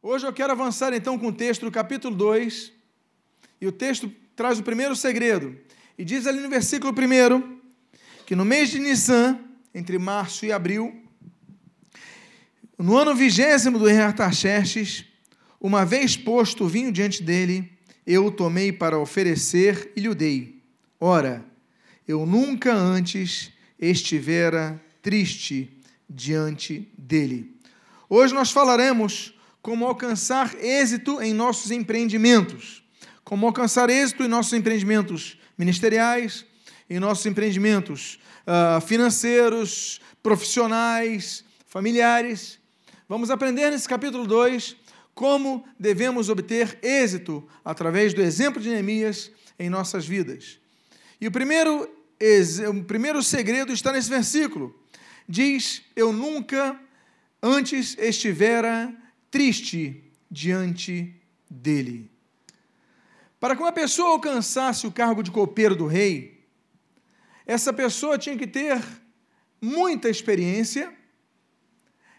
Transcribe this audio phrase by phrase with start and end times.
[0.00, 2.72] Hoje eu quero avançar então com o texto do capítulo 2,
[3.60, 5.58] e o texto traz o primeiro segredo.
[5.98, 7.58] E diz ali no versículo 1
[8.24, 9.40] que no mês de Nissan,
[9.74, 11.02] entre março e abril,
[12.78, 15.04] no ano vigésimo do Artaxerxes,
[15.60, 17.68] uma vez posto o vinho diante dele,
[18.06, 20.62] eu o tomei para oferecer e lhe o dei.
[21.00, 21.44] Ora,
[22.06, 25.76] eu nunca antes estivera triste
[26.08, 27.52] diante dele.
[28.08, 29.36] Hoje nós falaremos
[29.68, 32.82] como alcançar êxito em nossos empreendimentos.
[33.22, 36.46] Como alcançar êxito em nossos empreendimentos ministeriais,
[36.88, 42.58] em nossos empreendimentos uh, financeiros, profissionais, familiares.
[43.06, 44.74] Vamos aprender nesse capítulo 2
[45.14, 50.58] como devemos obter êxito através do exemplo de Neemias em nossas vidas.
[51.20, 51.86] E o primeiro,
[52.70, 54.74] o primeiro segredo está nesse versículo.
[55.28, 56.80] Diz: Eu nunca
[57.42, 58.96] antes estivera
[59.30, 61.14] triste diante
[61.48, 62.10] dele.
[63.40, 66.44] Para que uma pessoa alcançasse o cargo de copeiro do rei,
[67.46, 68.82] essa pessoa tinha que ter
[69.60, 70.92] muita experiência,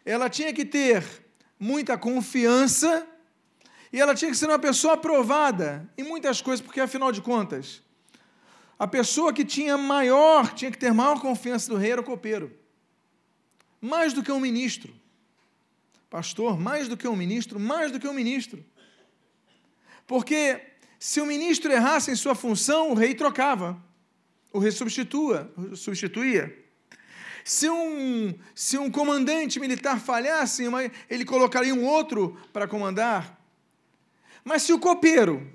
[0.05, 1.03] ela tinha que ter
[1.59, 3.05] muita confiança
[3.91, 7.81] e ela tinha que ser uma pessoa aprovada em muitas coisas, porque afinal de contas,
[8.77, 12.57] a pessoa que tinha maior, tinha que ter maior confiança do rei era o copeiro.
[13.81, 14.93] Mais do que um ministro.
[16.09, 18.63] Pastor, mais do que um ministro, mais do que um ministro.
[20.07, 20.59] Porque
[20.97, 23.81] se o ministro errasse em sua função, o rei trocava.
[24.51, 26.57] O rei substitua, substituía.
[27.45, 30.63] Se um, se um comandante militar falhasse,
[31.09, 33.39] ele colocaria um outro para comandar.
[34.43, 35.47] Mas se o copeiro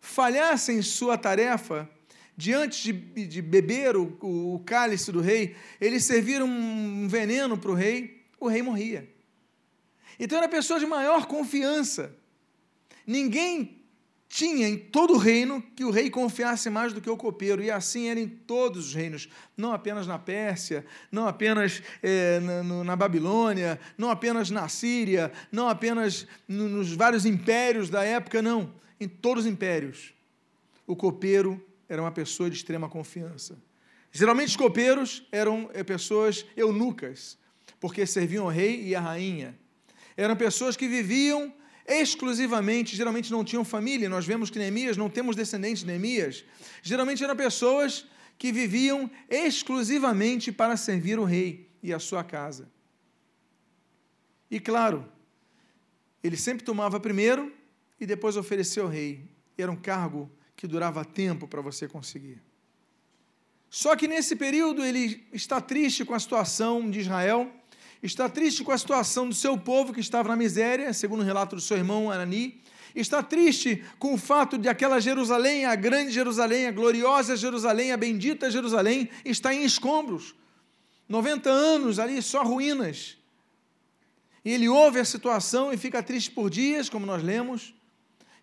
[0.00, 1.88] falhasse em sua tarefa,
[2.36, 7.74] diante de, de beber o, o, cálice do rei, ele servir um veneno para o
[7.74, 9.15] rei, o rei morria.
[10.18, 12.14] Então era pessoa de maior confiança.
[13.06, 13.76] Ninguém
[14.28, 17.70] tinha em todo o reino que o rei confiasse mais do que o copeiro, e
[17.70, 22.96] assim era em todos os reinos, não apenas na Pérsia, não apenas é, na, na,
[22.96, 28.74] Babilônia, não apenas na Síria, não apenas nos vários impérios da época, não.
[28.98, 30.12] Em todos os impérios,
[30.86, 33.56] o copeiro era uma pessoa de extrema confiança.
[34.10, 37.38] Geralmente os copeiros eram é, pessoas eunucas,
[37.78, 39.56] porque serviam ao rei e à rainha
[40.16, 41.52] eram pessoas que viviam
[41.86, 44.08] exclusivamente, geralmente não tinham família.
[44.08, 46.44] Nós vemos que Neemias, não temos descendentes de Neemias.
[46.82, 48.06] Geralmente eram pessoas
[48.38, 52.68] que viviam exclusivamente para servir o rei e a sua casa.
[54.50, 55.06] E claro,
[56.22, 57.52] ele sempre tomava primeiro
[58.00, 59.28] e depois oferecia ao rei.
[59.56, 62.42] Era um cargo que durava tempo para você conseguir.
[63.68, 67.52] Só que nesse período ele está triste com a situação de Israel
[68.02, 71.56] está triste com a situação do seu povo que estava na miséria, segundo o relato
[71.56, 72.60] do seu irmão Anani,
[72.94, 77.96] está triste com o fato de aquela Jerusalém, a grande Jerusalém, a gloriosa Jerusalém, a
[77.96, 80.34] bendita Jerusalém, está em escombros.
[81.08, 83.16] 90 anos ali, só ruínas.
[84.44, 87.74] E ele ouve a situação e fica triste por dias, como nós lemos.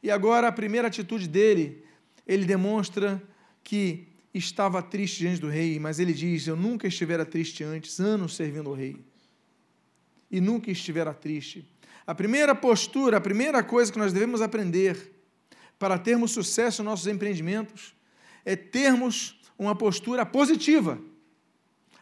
[0.02, 1.84] E agora a primeira atitude dele,
[2.28, 3.22] ele demonstra
[3.64, 8.36] que estava triste diante do rei, mas ele diz: Eu nunca estivera triste antes, anos
[8.36, 9.13] servindo o rei
[10.34, 11.64] e nunca estivera triste.
[12.08, 15.14] A primeira postura, a primeira coisa que nós devemos aprender
[15.78, 17.94] para termos sucesso nos nossos empreendimentos
[18.44, 21.00] é termos uma postura positiva.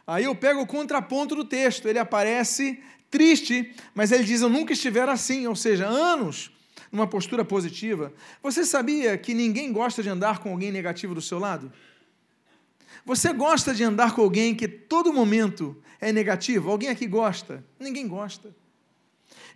[0.08, 4.72] Aí eu pego o contraponto do texto, ele aparece triste, mas ele diz: Eu nunca
[4.72, 6.52] estivera assim, ou seja, anos
[6.90, 8.14] numa postura positiva.
[8.42, 11.72] Você sabia que ninguém gosta de andar com alguém negativo do seu lado?
[13.06, 16.70] Você gosta de andar com alguém que todo momento é negativo?
[16.70, 17.64] Alguém aqui gosta?
[17.80, 18.56] Ninguém gosta.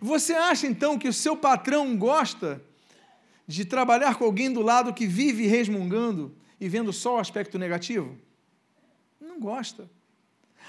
[0.00, 2.62] Você acha então que o seu patrão gosta
[3.46, 8.18] de trabalhar com alguém do lado que vive resmungando e vendo só o aspecto negativo?
[9.20, 9.88] Não gosta.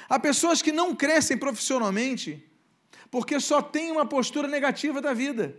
[0.08, 2.44] Há pessoas que não crescem profissionalmente
[3.09, 5.56] porque só tem uma postura negativa da vida.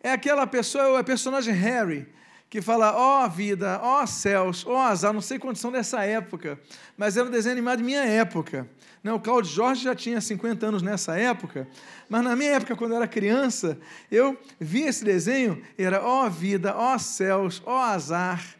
[0.00, 2.06] É aquela pessoa, é o personagem Harry,
[2.50, 5.70] que fala, ó oh, vida, ó oh, céus, ó oh, azar, não sei quantos são
[5.70, 6.58] dessa época,
[6.96, 8.68] mas era um desenho animado de minha época.
[9.02, 9.12] Né?
[9.12, 11.68] O Cláudio Jorge já tinha 50 anos nessa época,
[12.08, 13.78] mas na minha época, quando eu era criança,
[14.10, 18.56] eu vi esse desenho, era ó vida, ó céus, ó azar.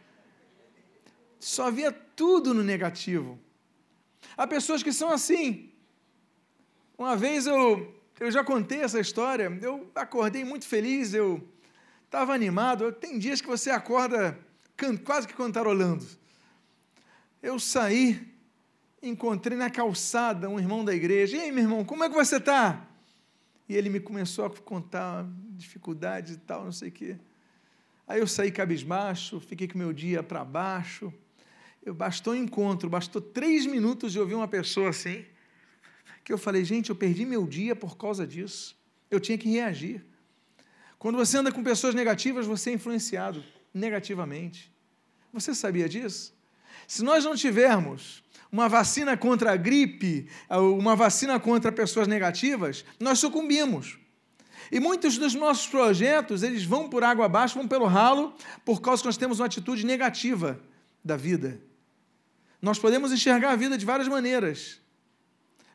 [1.39, 3.39] Só via tudo no negativo.
[4.37, 5.71] Há pessoas que são assim.
[6.97, 11.41] Uma vez eu, eu já contei essa história, eu acordei muito feliz, eu
[12.09, 12.91] estava animado.
[12.91, 14.37] Tem dias que você acorda
[15.05, 16.05] quase que cantarolando.
[17.41, 18.27] Eu saí,
[19.01, 21.37] encontrei na calçada um irmão da igreja.
[21.37, 22.87] E aí, meu irmão, como é que você está?
[23.67, 27.17] E ele me começou a contar dificuldades e tal, não sei o quê.
[28.07, 31.13] Aí eu saí cabisbaixo, fiquei com meu dia para baixo.
[31.85, 35.23] Eu, bastou um encontro, bastou três minutos de ouvir uma pessoa assim,
[36.23, 38.75] que eu falei, gente, eu perdi meu dia por causa disso.
[39.11, 40.08] Eu tinha que reagir.
[40.99, 43.41] Quando você anda com pessoas negativas, você é influenciado
[43.73, 44.71] negativamente.
[45.31, 46.37] Você sabia disso?
[46.85, 53.17] Se nós não tivermos uma vacina contra a gripe, uma vacina contra pessoas negativas, nós
[53.19, 53.97] sucumbimos.
[54.71, 58.33] E muitos dos nossos projetos, eles vão por água abaixo, vão pelo ralo,
[58.65, 60.59] por causa que nós temos uma atitude negativa
[61.03, 61.61] da vida.
[62.61, 64.81] Nós podemos enxergar a vida de várias maneiras.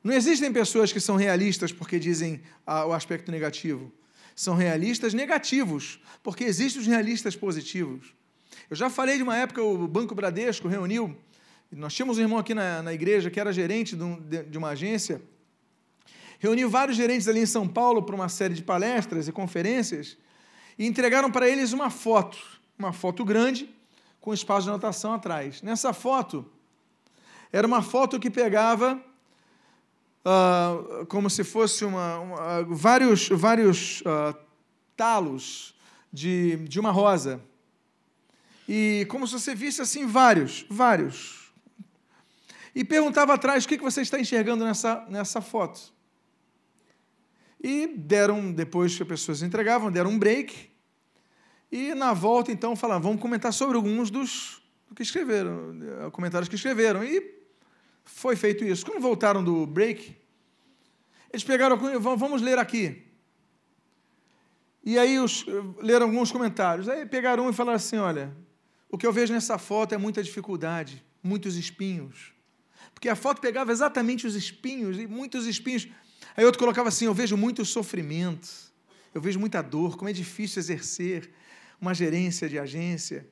[0.02, 3.90] Não existem pessoas que são realistas porque dizem ah, o aspecto negativo.
[4.34, 8.14] São realistas negativos, porque existem os realistas positivos.
[8.68, 11.16] Eu já falei de uma época, o Banco Bradesco reuniu,
[11.70, 14.70] nós tínhamos um irmão aqui na, na igreja que era gerente de, um, de uma
[14.70, 15.20] agência,
[16.38, 20.16] reuniu vários gerentes ali em São Paulo para uma série de palestras e conferências
[20.78, 22.38] e entregaram para eles uma foto,
[22.78, 23.68] uma foto grande
[24.20, 25.62] com espaço de anotação atrás.
[25.62, 26.44] Nessa foto,
[27.52, 29.02] era uma foto que pegava
[30.24, 34.36] uh, como se fosse uma, uma, vários, vários uh,
[34.96, 35.74] talos
[36.12, 37.40] de, de uma rosa.
[38.68, 41.52] E como se você visse assim vários, vários.
[42.74, 45.92] E perguntava atrás o que você está enxergando nessa, nessa foto.
[47.62, 50.70] E deram, depois que as pessoas entregavam, deram um break.
[51.70, 54.62] E na volta, então, falaram, vamos comentar sobre alguns dos
[54.94, 57.02] que escreveram, comentários que escreveram.
[57.02, 57.43] E
[58.04, 58.84] foi feito isso.
[58.84, 60.16] Quando voltaram do break,
[61.32, 63.04] eles pegaram, vamos ler aqui.
[64.84, 65.46] E aí os,
[65.80, 66.88] leram alguns comentários.
[66.88, 68.36] Aí pegaram um e falaram assim: olha,
[68.90, 72.32] o que eu vejo nessa foto é muita dificuldade, muitos espinhos.
[72.92, 75.88] Porque a foto pegava exatamente os espinhos, e muitos espinhos.
[76.36, 78.48] Aí outro colocava assim: eu vejo muito sofrimento,
[79.14, 81.30] eu vejo muita dor, como é difícil exercer
[81.80, 83.26] uma gerência de agência.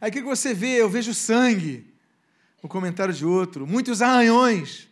[0.00, 0.80] Aí o que você vê?
[0.80, 1.93] Eu vejo sangue.
[2.64, 4.88] O comentário de outro, muitos arranhões.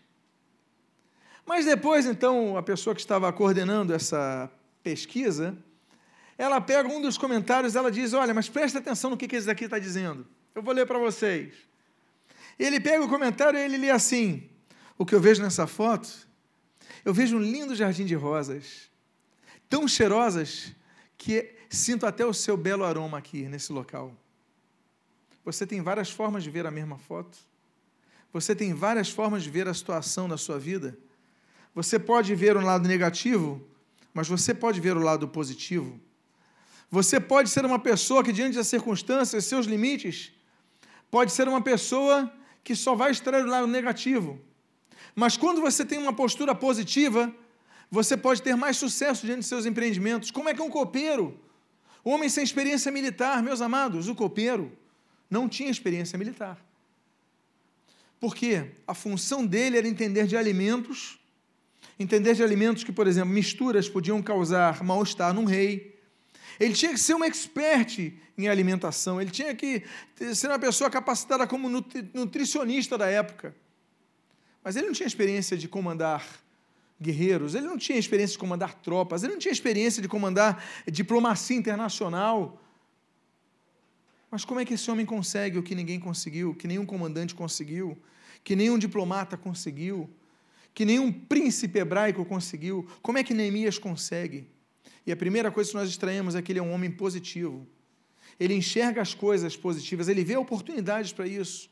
[1.47, 4.53] Mas depois, então, a pessoa que estava coordenando essa
[4.83, 5.57] pesquisa,
[6.37, 9.47] ela pega um dos comentários, ela diz: Olha, mas presta atenção no que, que esse
[9.47, 10.27] daqui está dizendo.
[10.55, 11.55] Eu vou ler para vocês.
[12.59, 14.51] Ele pega o comentário e ele lê assim:
[14.99, 16.11] O que eu vejo nessa foto,
[17.07, 18.91] eu vejo um lindo jardim de rosas,
[19.71, 20.73] tão cheirosas
[21.17, 24.15] que sinto até o seu belo aroma aqui nesse local.
[25.43, 27.51] Você tem várias formas de ver a mesma foto.
[28.33, 30.97] Você tem várias formas de ver a situação da sua vida.
[31.75, 33.67] Você pode ver um lado negativo,
[34.15, 36.01] mas você pode ver o lado positivo.
[36.91, 40.33] Você pode ser uma pessoa que, diante das circunstâncias, seus limites,
[41.11, 42.31] pode ser uma pessoa
[42.65, 44.41] que só vai extrair o lado negativo.
[45.15, 47.35] Mas quando você tem uma postura positiva,
[47.91, 50.31] você pode ter mais sucesso diante de seus empreendimentos.
[50.31, 51.39] Como é que um copeiro,
[52.05, 54.73] um homem sem experiência militar, meus amados, o copeiro
[55.31, 56.59] não tinha experiência militar.
[58.23, 61.21] Porque a função dele era entender de alimentos
[61.99, 65.99] entender de alimentos que, por exemplo, misturas podiam causar mal-estar num rei.
[66.59, 69.83] Ele tinha que ser um expert em alimentação, ele tinha que
[70.35, 73.55] ser uma pessoa capacitada como nutricionista da época.
[74.65, 76.25] Mas ele não tinha experiência de comandar
[77.01, 81.57] guerreiros, ele não tinha experiência de comandar tropas, ele não tinha experiência de comandar diplomacia
[81.57, 82.61] internacional.
[84.31, 87.99] Mas como é que esse homem consegue o que ninguém conseguiu, que nenhum comandante conseguiu,
[88.43, 90.11] que nenhum diplomata conseguiu?
[90.75, 92.89] que nenhum príncipe hebraico conseguiu.
[93.03, 94.47] Como é que Neemias consegue?
[95.07, 97.67] E a primeira coisa que nós extraímos é que ele é um homem positivo.
[98.39, 101.71] Ele enxerga as coisas positivas, ele vê oportunidades para isso.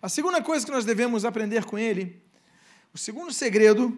[0.00, 2.20] A segunda coisa que nós devemos aprender com ele,
[2.92, 3.96] o segundo segredo,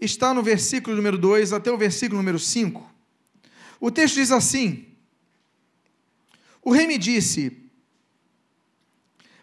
[0.00, 2.94] está no versículo número 2 até o versículo número 5.
[3.80, 4.86] O texto diz assim:
[6.60, 7.67] O rei me disse: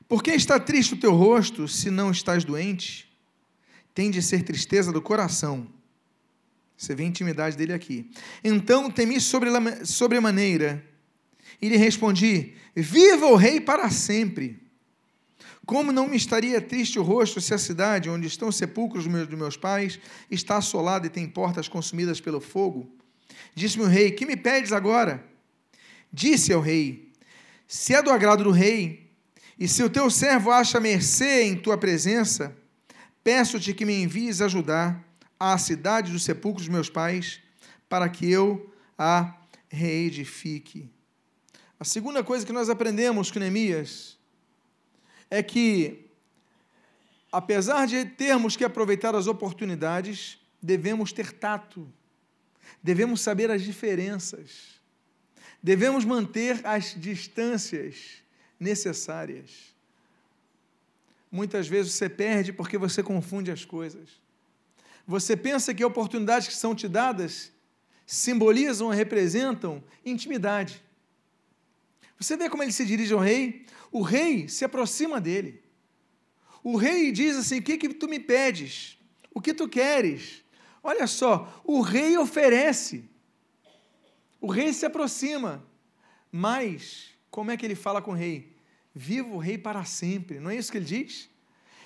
[0.08, 3.06] Por que está triste o teu rosto, se não estás doente?
[3.96, 5.66] tem de ser tristeza do coração.
[6.78, 8.12] Você vê a intimidade dele aqui.
[8.44, 10.86] Então temi sobremaneira
[11.62, 14.62] e lhe respondi: Viva o rei para sempre!
[15.66, 19.40] Como não me estaria triste o rosto se a cidade onde estão os sepulcros dos
[19.40, 22.94] meus pais está assolada e tem portas consumidas pelo fogo?
[23.56, 25.26] Disse-me o rei: Que me pedes agora?
[26.12, 27.14] Disse ao rei:
[27.66, 29.05] Se é do agrado do rei,
[29.60, 32.56] e se o teu servo acha mercê em tua presença,
[33.26, 35.04] Peço-te que me envies ajudar
[35.40, 37.42] à cidade dos sepulcros dos meus pais,
[37.90, 39.36] para que eu a
[39.68, 40.92] reedifique.
[41.80, 44.20] A segunda coisa que nós aprendemos com Neemias
[45.28, 46.08] é que,
[47.32, 51.92] apesar de termos que aproveitar as oportunidades, devemos ter tato.
[52.84, 54.80] Devemos saber as diferenças,
[55.64, 58.22] devemos manter as distâncias
[58.60, 59.76] necessárias.
[61.32, 64.10] Muitas vezes você perde porque você confunde as coisas.
[65.08, 67.52] Você pensa que oportunidades que são te dadas
[68.06, 70.82] simbolizam representam intimidade.
[72.20, 73.66] Você vê como ele se dirige ao rei?
[73.92, 75.62] O rei se aproxima dele.
[76.64, 78.98] O rei diz assim: O que, que tu me pedes?
[79.34, 80.44] O que tu queres?
[80.82, 83.10] Olha só, o rei oferece.
[84.40, 85.66] O rei se aproxima.
[86.32, 88.50] Mas, como é que ele fala com o rei?
[88.94, 90.40] Viva o rei para sempre.
[90.40, 91.30] Não é isso que ele diz?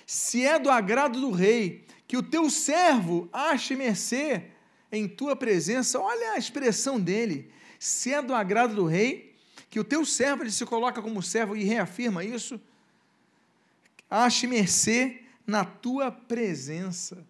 [0.06, 4.44] Se é do agrado do rei que o teu servo ache mercê
[4.92, 7.50] em tua presença, olha a expressão dele.
[7.80, 9.34] Se é do agrado do rei
[9.68, 12.60] que o teu servo ele se coloca como servo e reafirma isso,
[14.08, 17.26] ache mercê na tua presença.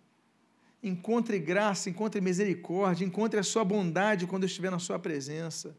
[0.82, 5.74] Encontre graça, encontre misericórdia, encontre a sua bondade quando estiver na sua presença.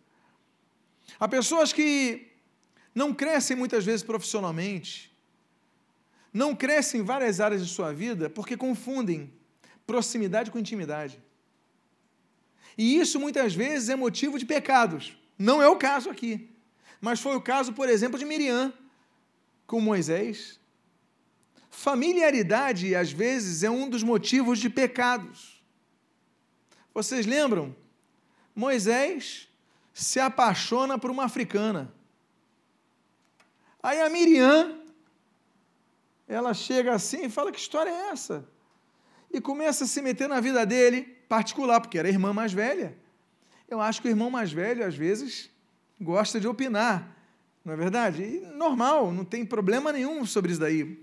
[1.20, 2.31] Há pessoas que
[2.94, 5.12] não crescem muitas vezes profissionalmente,
[6.34, 9.32] não crescem em várias áreas de sua vida porque confundem
[9.86, 11.22] proximidade com intimidade.
[12.78, 15.18] E isso muitas vezes é motivo de pecados.
[15.38, 16.50] Não é o caso aqui.
[17.02, 18.74] Mas foi o caso, por exemplo, de Miriam
[19.68, 20.60] com Moisés.
[21.70, 25.64] Familiaridade, às vezes, é um dos motivos de pecados.
[26.94, 27.76] Vocês lembram?
[28.56, 29.48] Moisés
[29.94, 31.94] se apaixona por uma africana.
[33.84, 34.80] Aí a Miriam,
[36.28, 38.48] ela chega assim e fala: Que história é essa?
[39.32, 42.96] E começa a se meter na vida dele, particular, porque era a irmã mais velha.
[43.68, 45.50] Eu acho que o irmão mais velho, às vezes,
[46.00, 47.16] gosta de opinar,
[47.64, 48.24] não é verdade?
[48.24, 51.00] E normal, não tem problema nenhum sobre isso daí.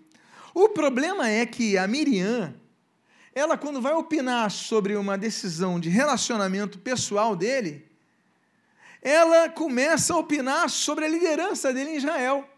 [0.55, 2.55] O problema é que a Miriam,
[3.35, 7.87] ela, quando vai opinar sobre uma decisão de relacionamento pessoal dele,
[9.01, 12.49] ela começa a opinar sobre a liderança dele em Israel.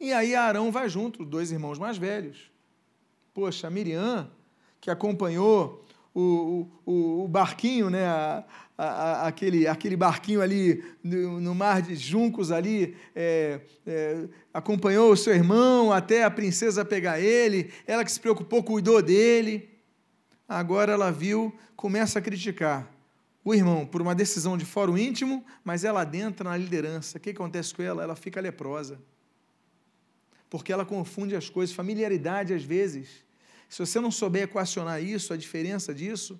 [0.00, 2.50] E aí Arão vai junto, dois irmãos mais velhos.
[3.34, 4.30] Poxa, Miriam,
[4.80, 8.44] que acompanhou o, o, o barquinho, né, a,
[8.78, 15.12] a, a, aquele, aquele barquinho ali no, no, mar de juncos ali, é, é, acompanhou
[15.12, 19.68] o seu irmão até a princesa pegar ele, ela que se preocupou, cuidou dele.
[20.48, 22.90] Agora ela viu, começa a criticar
[23.44, 27.18] o irmão por uma decisão de fórum íntimo, mas ela adentra na liderança.
[27.18, 28.02] O que acontece com ela?
[28.02, 28.98] Ela fica leprosa.
[30.50, 33.24] Porque ela confunde as coisas, familiaridade às vezes
[33.70, 36.38] se você não souber equacionar isso, a diferença disso,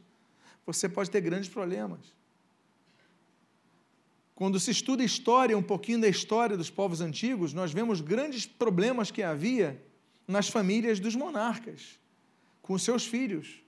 [0.67, 2.00] você pode ter grandes problemas.
[4.35, 9.12] Quando se estuda história, um pouquinho da história dos povos antigos, nós vemos grandes problemas
[9.12, 9.81] que havia
[10.26, 12.00] nas famílias dos monarcas,
[12.61, 13.62] com seus filhos.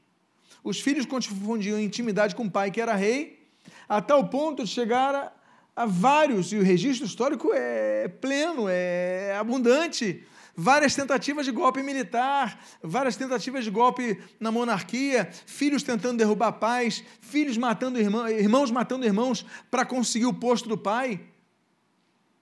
[0.65, 3.47] Os filhos confundiam intimidade com o pai, que era rei,
[3.89, 5.33] a tal ponto de chegar a,
[5.77, 12.63] a vários, e o registro histórico é pleno, é abundante, várias tentativas de golpe militar,
[12.83, 19.07] várias tentativas de golpe na monarquia, filhos tentando derrubar pais, filhos matando irmãos, irmãos matando
[19.07, 21.21] irmãos para conseguir o posto do pai.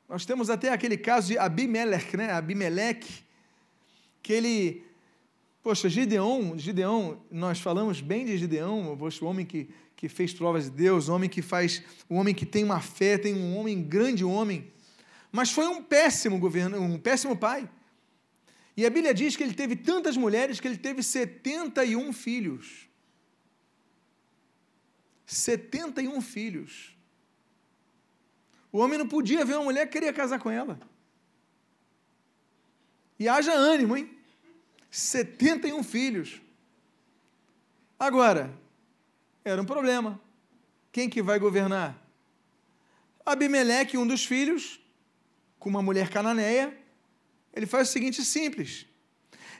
[0.08, 2.32] Nós temos até aquele caso de Abimelech, né?
[2.32, 3.24] Abimelech,
[4.22, 4.84] que ele,
[5.62, 10.70] poxa, Gideon, Gideon, nós falamos bem de Gideon, o homem que, que fez provas de
[10.70, 14.24] Deus, o homem que faz, o homem que tem uma fé, tem um homem, grande
[14.24, 14.72] homem,
[15.30, 17.68] mas foi um péssimo governo, um péssimo pai.
[18.80, 22.88] E a Bíblia diz que ele teve tantas mulheres que ele teve 71 filhos.
[25.26, 26.96] 71 filhos.
[28.72, 30.80] O homem não podia ver uma mulher que queria casar com ela.
[33.18, 34.16] E haja ânimo, hein?
[34.90, 36.40] 71 filhos.
[37.98, 38.50] Agora,
[39.44, 40.18] era um problema.
[40.90, 42.02] Quem que vai governar?
[43.26, 44.80] Abimeleque, um dos filhos,
[45.58, 46.74] com uma mulher cananeia,
[47.54, 48.86] ele faz o seguinte simples: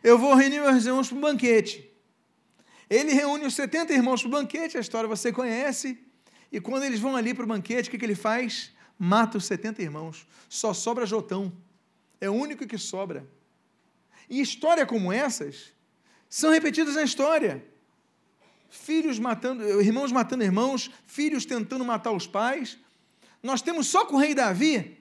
[0.02, 1.90] eu vou reunir meus irmãos para um banquete.
[2.88, 5.99] Ele reúne os 70 irmãos para o banquete, a história você conhece.
[6.50, 8.73] E quando eles vão ali para o banquete, o que, que ele faz?
[8.99, 10.26] Mata os 70 irmãos.
[10.49, 11.52] Só sobra Jotão.
[12.20, 13.28] É o único que sobra.
[14.28, 15.73] E histórias como essas
[16.28, 17.64] são repetidas na história.
[18.68, 22.78] Filhos matando, irmãos matando irmãos, filhos tentando matar os pais.
[23.42, 24.99] Nós temos só com o rei Davi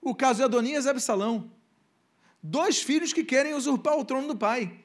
[0.00, 1.50] o caso de Adonias e Absalão
[2.42, 4.80] dois filhos que querem usurpar o trono do pai,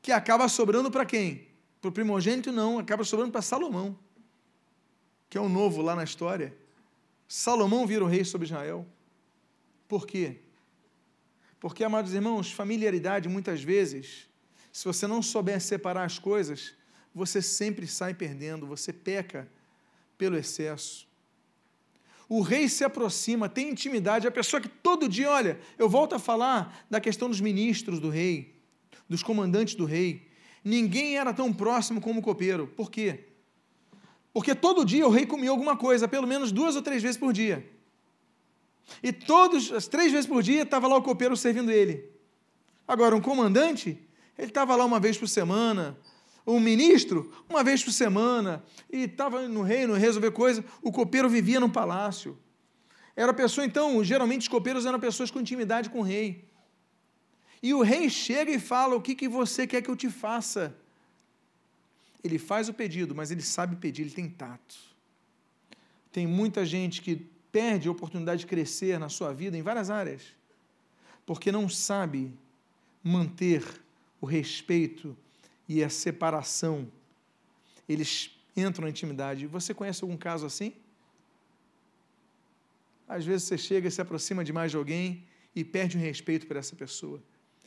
[0.00, 1.48] que acaba sobrando para quem?
[1.80, 3.98] Para o primogênito, não, acaba sobrando para Salomão,
[5.28, 6.56] que é o novo lá na história.
[7.28, 8.86] Salomão vira o rei sobre Israel.
[9.86, 10.40] Por quê?
[11.60, 14.28] Porque, amados irmãos, familiaridade muitas vezes,
[14.72, 16.74] se você não souber separar as coisas,
[17.14, 19.48] você sempre sai perdendo, você peca
[20.18, 21.06] pelo excesso.
[22.28, 26.18] O rei se aproxima, tem intimidade, a pessoa que todo dia, olha, eu volto a
[26.18, 28.54] falar da questão dos ministros do rei,
[29.08, 30.28] dos comandantes do rei.
[30.64, 32.66] Ninguém era tão próximo como o copeiro.
[32.68, 33.28] Por quê?
[34.32, 37.32] Porque todo dia o rei comia alguma coisa, pelo menos duas ou três vezes por
[37.32, 37.70] dia.
[39.02, 42.10] E todas as três vezes por dia estava lá o copeiro servindo ele.
[42.86, 43.98] Agora, um comandante,
[44.36, 45.96] ele estava lá uma vez por semana,
[46.46, 51.58] um ministro, uma vez por semana, e estava no reino, resolver coisa, o copeiro vivia
[51.58, 52.38] no palácio.
[53.16, 56.44] Era pessoa, então, geralmente os copeiros eram pessoas com intimidade com o rei.
[57.62, 60.76] E o rei chega e fala: O que, que você quer que eu te faça?
[62.22, 64.76] Ele faz o pedido, mas ele sabe pedir, ele tem tato.
[66.10, 67.16] Tem muita gente que
[67.50, 70.22] perde a oportunidade de crescer na sua vida em várias áreas,
[71.24, 72.32] porque não sabe
[73.02, 73.62] manter
[74.20, 75.16] o respeito
[75.68, 76.90] e a separação.
[77.88, 79.46] Eles entram na intimidade.
[79.46, 80.74] Você conhece algum caso assim?
[83.08, 86.56] Às vezes você chega e se aproxima demais de alguém e perde o respeito por
[86.56, 87.22] essa pessoa.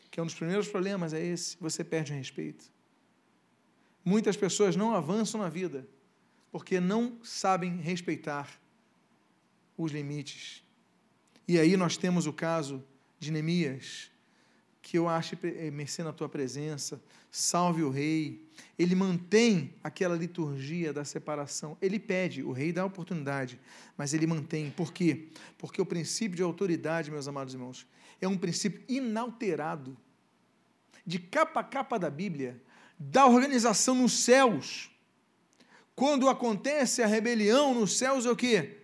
[0.09, 2.65] Que é um dos primeiros problemas é esse, você perde o respeito.
[4.03, 5.87] Muitas pessoas não avançam na vida
[6.51, 8.59] porque não sabem respeitar
[9.77, 10.63] os limites.
[11.47, 12.83] E aí nós temos o caso
[13.19, 14.09] de Neemias,
[14.87, 18.41] que eu acho eh, mercê na tua presença, salve o rei.
[18.79, 21.77] Ele mantém aquela liturgia da separação.
[21.81, 23.59] Ele pede, o rei dá a oportunidade,
[23.97, 24.71] mas ele mantém.
[24.71, 25.27] Por quê?
[25.57, 27.85] Porque o princípio de autoridade, meus amados irmãos,
[28.21, 29.97] é um princípio inalterado,
[31.05, 32.61] de capa a capa da Bíblia,
[32.97, 34.89] da organização nos céus.
[35.97, 38.77] Quando acontece a rebelião nos céus, é o quê?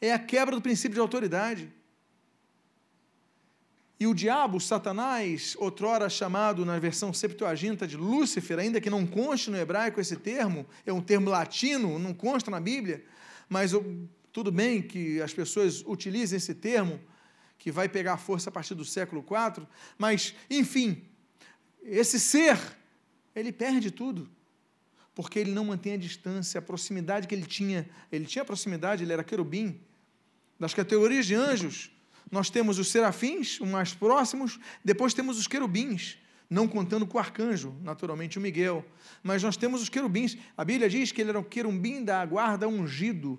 [0.00, 1.72] é a quebra do princípio de autoridade.
[4.00, 9.50] E o diabo, Satanás, outrora chamado na versão Septuaginta de Lúcifer, ainda que não conste
[9.50, 13.04] no hebraico esse termo, é um termo latino, não consta na Bíblia,
[13.48, 13.72] mas
[14.32, 17.00] tudo bem que as pessoas utilizem esse termo,
[17.58, 19.66] que vai pegar força a partir do século IV,
[19.98, 21.02] mas, enfim,
[21.82, 22.56] esse ser,
[23.34, 24.30] ele perde tudo
[25.18, 27.90] porque ele não mantém a distância, a proximidade que ele tinha.
[28.12, 29.80] Ele tinha proximidade, ele era querubim,
[30.60, 31.90] das categorias de anjos,
[32.30, 37.20] nós temos os serafins, os mais próximos, depois temos os querubins, não contando com o
[37.20, 38.84] arcanjo, naturalmente o Miguel,
[39.22, 40.36] mas nós temos os querubins.
[40.56, 43.38] A Bíblia diz que ele era um querubim da guarda ungido.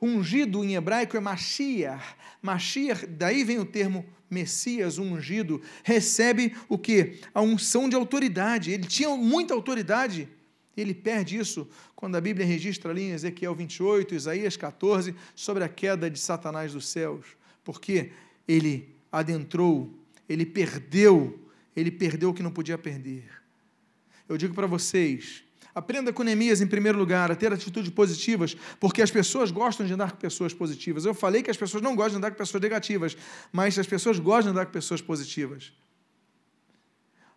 [0.00, 2.16] Ungido em hebraico é Mashiach.
[2.42, 7.20] Mashiach, daí vem o termo Messias, ungido, recebe o que?
[7.32, 8.70] A unção de autoridade.
[8.70, 10.28] Ele tinha muita autoridade
[10.76, 15.68] ele perde isso quando a Bíblia registra ali em Ezequiel 28, Isaías 14, sobre a
[15.68, 17.26] queda de Satanás dos céus.
[17.62, 18.10] Porque
[18.46, 19.92] ele adentrou,
[20.28, 21.38] ele perdeu,
[21.74, 23.24] ele perdeu o que não podia perder.
[24.28, 29.02] Eu digo para vocês, aprenda com Neemias em primeiro lugar a ter atitudes positivas, porque
[29.02, 31.04] as pessoas gostam de andar com pessoas positivas.
[31.04, 33.16] Eu falei que as pessoas não gostam de andar com pessoas negativas,
[33.52, 35.72] mas as pessoas gostam de andar com pessoas positivas.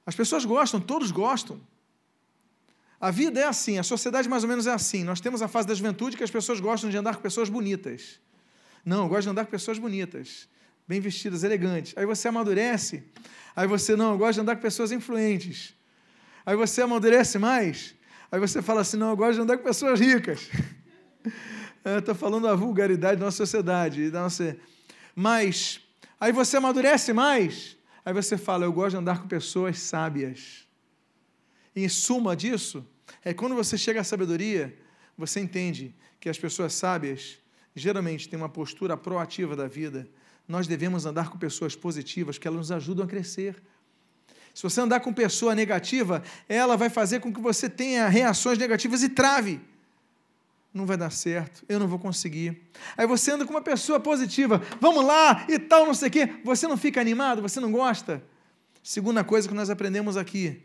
[0.05, 1.59] As pessoas gostam, todos gostam.
[2.99, 5.03] A vida é assim, a sociedade mais ou menos é assim.
[5.03, 8.19] Nós temos a fase da juventude que as pessoas gostam de andar com pessoas bonitas.
[8.85, 10.47] Não, eu gosto de andar com pessoas bonitas,
[10.87, 11.93] bem vestidas, elegantes.
[11.97, 13.03] Aí você amadurece,
[13.55, 15.75] aí você não, eu gosto de andar com pessoas influentes.
[16.45, 17.93] Aí você amadurece mais,
[18.31, 20.49] aí você fala assim, não, eu gosto de andar com pessoas ricas.
[21.83, 24.09] Estou falando da vulgaridade da nossa sociedade.
[24.09, 24.57] Da nossa...
[25.15, 25.79] Mas,
[26.19, 30.67] aí você amadurece mais, aí você fala, eu gosto de andar com pessoas sábias.
[31.75, 32.85] Em suma disso,
[33.23, 34.77] é quando você chega à sabedoria,
[35.17, 37.39] você entende que as pessoas sábias
[37.75, 40.09] geralmente têm uma postura proativa da vida.
[40.47, 43.61] Nós devemos andar com pessoas positivas, que elas nos ajudam a crescer.
[44.53, 49.03] Se você andar com pessoa negativa, ela vai fazer com que você tenha reações negativas
[49.03, 49.59] e trave.
[50.73, 52.61] Não vai dar certo, eu não vou conseguir.
[52.95, 56.29] Aí você anda com uma pessoa positiva, vamos lá e tal, não sei o quê.
[56.43, 58.23] Você não fica animado, você não gosta.
[58.81, 60.61] Segunda coisa que nós aprendemos aqui: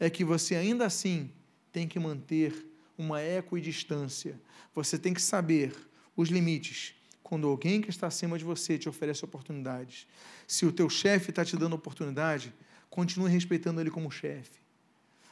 [0.00, 1.30] é que você ainda assim
[1.72, 2.66] tem que manter
[2.98, 4.40] uma equidistância.
[4.74, 5.74] Você tem que saber
[6.16, 6.94] os limites
[7.26, 10.06] quando alguém que está acima de você te oferece oportunidades.
[10.46, 12.54] Se o teu chefe está te dando oportunidade,
[12.88, 14.60] continue respeitando ele como chefe.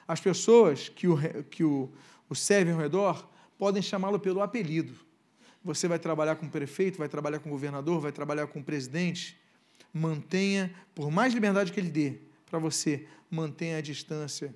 [0.07, 1.89] As pessoas que o, que o,
[2.29, 4.93] o servem ao redor podem chamá-lo pelo apelido.
[5.63, 8.65] Você vai trabalhar com o prefeito, vai trabalhar com o governador, vai trabalhar com o
[8.65, 9.39] presidente.
[9.93, 12.19] Mantenha, por mais liberdade que ele dê,
[12.51, 14.53] para você, mantenha a distância.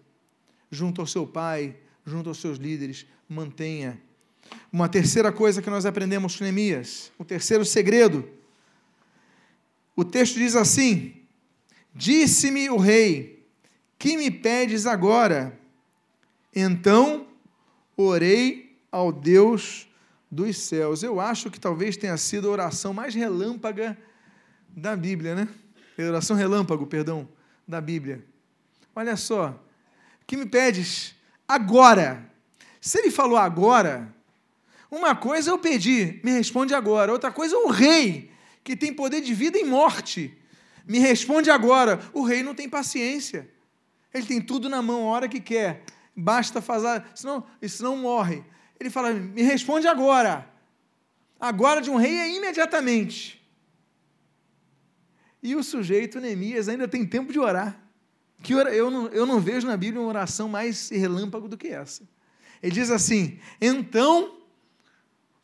[0.73, 4.03] Junto ao seu pai, junto aos seus líderes, mantenha.
[4.73, 8.29] Uma terceira coisa que nós aprendemos com Neemias, o terceiro segredo.
[9.97, 11.15] O texto diz assim:
[11.95, 13.47] Disse-me o rei:
[13.99, 15.59] Que me pedes agora?
[16.55, 17.27] Então
[17.97, 19.89] orei ao Deus
[20.31, 21.03] dos céus.
[21.03, 23.97] Eu acho que talvez tenha sido a oração mais relâmpaga
[24.69, 25.49] da Bíblia, né?
[25.99, 27.29] Oração relâmpago, perdão,
[27.67, 28.25] da Bíblia.
[28.95, 29.61] Olha só,
[30.27, 31.15] que me pedes
[31.47, 32.25] agora?
[32.81, 34.15] Se ele falou agora,
[34.91, 37.13] uma coisa eu pedi, me responde agora.
[37.13, 38.31] Outra coisa, o rei,
[38.65, 40.37] que tem poder de vida e morte,
[40.87, 42.01] me responde agora.
[42.13, 43.49] O rei não tem paciência.
[44.13, 45.85] Ele tem tudo na mão a hora que quer.
[46.17, 48.43] Basta fazer, senão, senão morre.
[48.81, 50.51] Ele fala: me responde agora.
[51.39, 53.39] Agora de um rei é imediatamente.
[55.43, 57.81] E o sujeito, Neemias, ainda tem tempo de orar.
[58.43, 62.09] Que eu não, eu não vejo na Bíblia uma oração mais relâmpago do que essa.
[62.63, 64.38] Ele diz assim: Então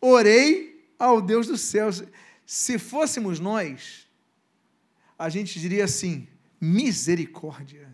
[0.05, 2.03] orei ao Deus dos céus.
[2.45, 4.07] Se fôssemos nós,
[5.19, 6.29] a gente diria assim:
[6.61, 7.93] misericórdia.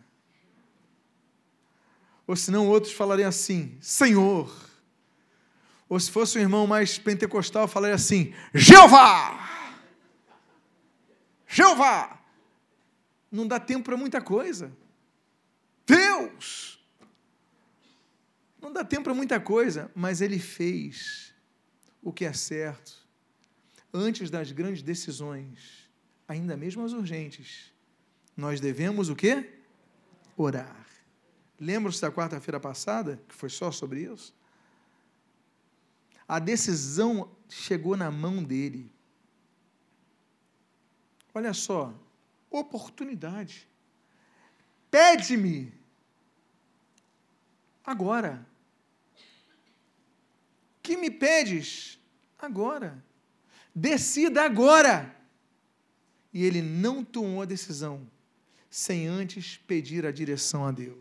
[2.27, 4.69] Ou senão outros falariam assim: Senhor.
[5.89, 9.49] Ou se fosse um irmão mais pentecostal, falaria assim: Jeová!
[11.47, 12.21] Jeová!
[13.31, 14.73] Não dá tempo para muita coisa.
[15.87, 16.79] Deus!
[18.61, 21.30] Não dá tempo para muita coisa, mas ele fez
[22.03, 23.01] o que é certo
[23.93, 25.89] antes das grandes decisões,
[26.27, 27.73] ainda mesmo as urgentes.
[28.37, 29.59] Nós devemos o quê?
[30.37, 30.87] Orar.
[31.59, 34.35] Lembram-se da quarta-feira passada, que foi só sobre isso?
[36.27, 38.91] A decisão chegou na mão dele.
[41.35, 41.93] Olha só,
[42.49, 43.69] oportunidade.
[44.91, 45.73] Pede-me
[47.85, 48.47] agora.
[50.91, 52.01] Que me pedes
[52.37, 53.01] agora.
[53.73, 55.15] Decida agora.
[56.35, 58.05] E ele não tomou a decisão
[58.69, 60.99] sem antes pedir a direção a Deus.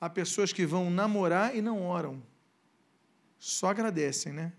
[0.00, 2.22] Há pessoas que vão namorar e não oram.
[3.38, 4.50] Só agradecem, né?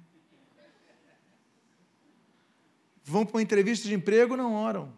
[3.03, 4.93] Vão para uma entrevista de emprego, não oram.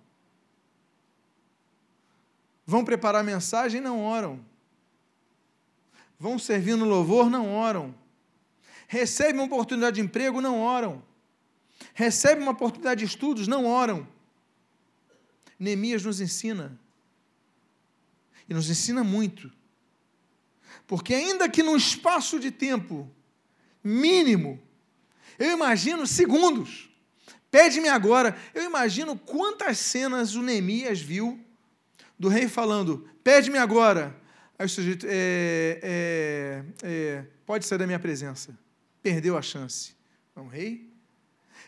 [2.66, 4.44] Vão preparar mensagem, não oram
[6.20, 7.94] vão servir no louvor, não oram.
[8.88, 11.04] Recebem uma oportunidade de emprego, não oram.
[11.94, 14.08] Recebem uma oportunidade de estudos, não oram.
[15.60, 16.80] Neemias nos ensina.
[18.48, 19.52] E nos ensina muito.
[20.86, 23.10] Porque, ainda que num espaço de tempo
[23.84, 24.62] mínimo,
[25.40, 26.90] eu imagino segundos,
[27.50, 31.40] pede-me agora, eu imagino quantas cenas o Neemias viu
[32.20, 34.16] do rei falando: pede-me agora,
[34.58, 38.58] Aí o sujeito, é, é, é, pode sair da minha presença.
[39.06, 39.94] Perdeu a chance.
[40.36, 40.92] É um rei?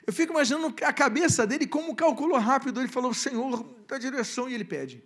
[0.08, 2.80] Eu fico imaginando a cabeça dele, como calculou rápido.
[2.80, 5.04] Ele falou, Senhor, dá direção, e ele pede.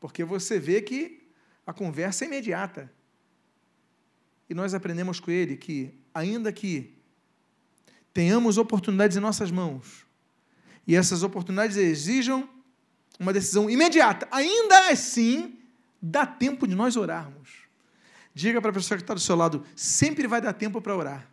[0.00, 1.22] Porque você vê que
[1.64, 2.92] a conversa é imediata.
[4.50, 6.98] E nós aprendemos com ele que, ainda que
[8.12, 10.04] tenhamos oportunidades em nossas mãos,
[10.84, 12.48] e essas oportunidades exijam
[13.20, 15.60] uma decisão imediata, ainda assim,
[16.02, 17.65] dá tempo de nós orarmos.
[18.36, 21.26] Diga para a pessoa que está do seu lado: sempre vai dar tempo para orar.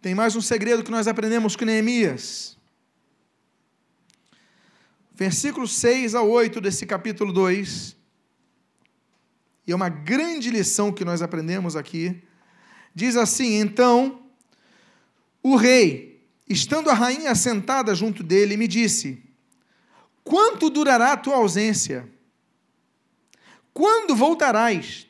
[0.00, 2.56] Tem mais um segredo que nós aprendemos com Neemias.
[5.12, 7.96] Versículos 6 a 8 desse capítulo 2.
[9.66, 12.22] E é uma grande lição que nós aprendemos aqui.
[12.94, 14.22] Diz assim: Então,
[15.42, 16.16] o rei
[16.48, 19.25] Estando a rainha sentada junto dele, me disse:
[20.26, 22.06] Quanto durará a tua ausência?
[23.72, 25.06] Quando voltarás?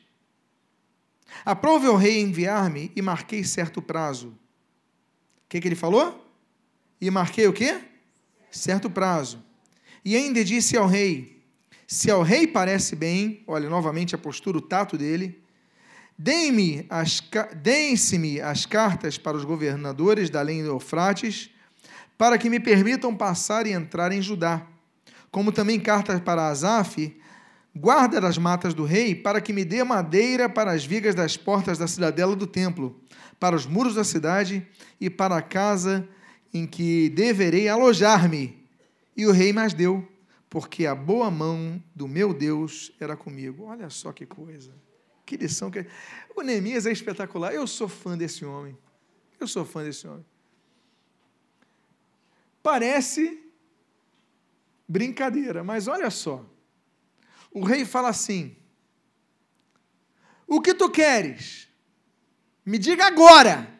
[1.43, 4.27] Aprove o rei enviar-me e marquei certo prazo.
[4.27, 6.23] O que, que ele falou?
[7.01, 7.81] E marquei o quê?
[8.51, 9.43] Certo prazo.
[10.05, 11.43] E ainda disse ao rei:
[11.87, 15.41] Se ao rei parece bem, olha novamente a postura, o tato dele,
[16.19, 17.21] Deem-me as,
[17.57, 21.51] deem-se-me as cartas para os governadores da além do Eufrates,
[22.17, 24.65] para que me permitam passar e entrar em Judá,
[25.31, 27.15] como também cartas para Asaf,
[27.75, 31.77] guarda das matas do rei, para que me dê madeira para as vigas das portas
[31.77, 32.99] da cidadela do templo,
[33.39, 34.65] para os muros da cidade
[34.99, 36.07] e para a casa
[36.53, 38.65] em que deverei alojar-me.
[39.15, 40.07] E o rei mais deu,
[40.49, 43.65] porque a boa mão do meu Deus era comigo.
[43.65, 44.71] Olha só que coisa.
[45.25, 45.85] Que lição que.
[46.35, 47.53] O Neemias é espetacular.
[47.53, 48.77] Eu sou fã desse homem.
[49.39, 50.25] Eu sou fã desse homem.
[52.63, 53.46] Parece
[54.87, 56.45] brincadeira, mas olha só.
[57.51, 58.55] O rei fala assim:
[60.47, 61.67] O que tu queres?
[62.65, 63.75] Me diga agora.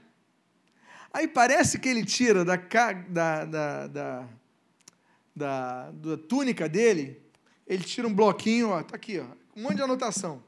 [1.13, 4.29] Aí parece que ele tira da, da, da, da,
[5.35, 7.27] da, da túnica dele
[7.67, 10.41] ele tira um bloquinho, ó, tá aqui, ó, um monte de anotação.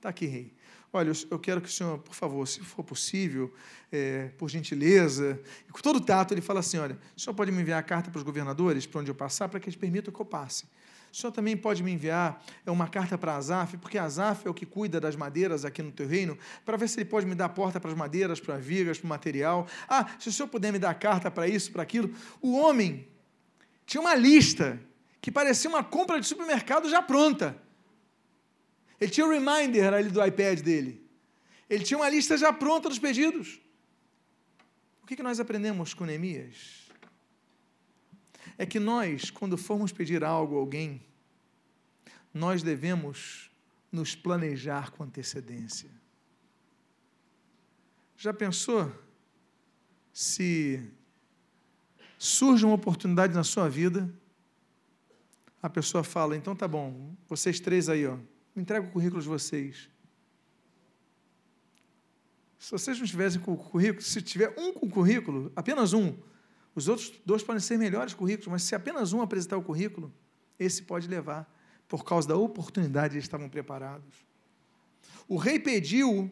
[0.00, 0.54] Tá aqui, rei.
[0.92, 3.52] Olha, eu quero que o senhor, por favor, se for possível,
[3.92, 7.60] é, por gentileza, e com todo tato, ele fala assim: olha, o senhor pode me
[7.60, 10.20] enviar a carta para os governadores, para onde eu passar, para que eles permitam que
[10.20, 10.64] eu passe.
[11.12, 14.54] O senhor também pode me enviar é, uma carta para Azaf, porque Azaf é o
[14.54, 17.48] que cuida das madeiras aqui no teu reino, para ver se ele pode me dar
[17.50, 19.66] porta para as madeiras, para vigas, para o material.
[19.88, 22.14] Ah, se o senhor puder me dar carta para isso, para aquilo.
[22.40, 23.06] O homem
[23.86, 24.80] tinha uma lista
[25.20, 27.67] que parecia uma compra de supermercado já pronta.
[29.00, 31.06] Ele tinha o reminder ali do iPad dele.
[31.68, 33.60] Ele tinha uma lista já pronta dos pedidos.
[35.02, 36.88] O que nós aprendemos com Neemias?
[38.56, 41.02] É que nós, quando formos pedir algo a alguém,
[42.32, 43.50] nós devemos
[43.90, 45.90] nos planejar com antecedência.
[48.16, 48.92] Já pensou
[50.12, 50.82] se
[52.18, 54.12] surge uma oportunidade na sua vida,
[55.62, 58.18] a pessoa fala: então tá bom, vocês três aí, ó,
[58.60, 59.88] entrega o currículo de vocês.
[62.58, 66.16] Se vocês não tivessem com o currículo, se tiver um com o currículo, apenas um,
[66.74, 70.12] os outros dois podem ser melhores currículos, mas se apenas um apresentar o currículo,
[70.58, 71.50] esse pode levar,
[71.88, 74.26] por causa da oportunidade eles estavam preparados.
[75.26, 76.30] O rei pediu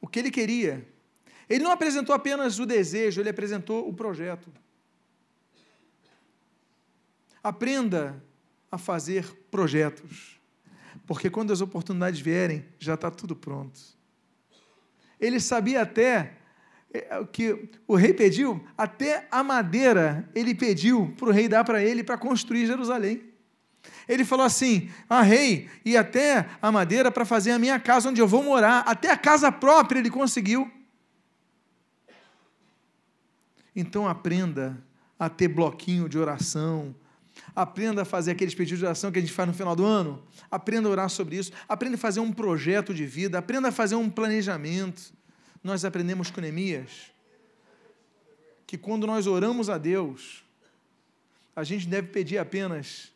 [0.00, 0.88] o que ele queria.
[1.48, 4.52] Ele não apresentou apenas o desejo, ele apresentou o projeto.
[7.42, 8.22] Aprenda
[8.70, 10.40] a fazer projetos
[11.06, 13.80] porque quando as oportunidades vierem, já está tudo pronto.
[15.20, 16.34] Ele sabia até
[16.92, 21.82] é, que o rei pediu, até a madeira ele pediu para o rei dar para
[21.82, 23.22] ele para construir Jerusalém.
[24.08, 28.20] Ele falou assim: Ah, rei, e até a madeira para fazer a minha casa onde
[28.20, 30.70] eu vou morar, até a casa própria ele conseguiu.
[33.74, 34.78] Então aprenda
[35.18, 36.94] a ter bloquinho de oração,
[37.54, 40.22] Aprenda a fazer aqueles pedidos de oração que a gente faz no final do ano.
[40.50, 41.52] Aprenda a orar sobre isso.
[41.68, 43.38] Aprenda a fazer um projeto de vida.
[43.38, 45.12] Aprenda a fazer um planejamento.
[45.62, 47.12] Nós aprendemos com Neemias
[48.72, 50.42] que quando nós oramos a Deus,
[51.54, 53.12] a gente deve pedir apenas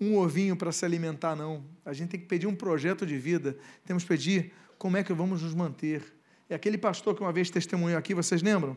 [0.00, 1.64] um ovinho para se alimentar, não.
[1.84, 3.56] A gente tem que pedir um projeto de vida.
[3.84, 6.04] Temos que pedir como é que vamos nos manter.
[6.48, 8.76] É aquele pastor que uma vez testemunhou aqui, vocês lembram?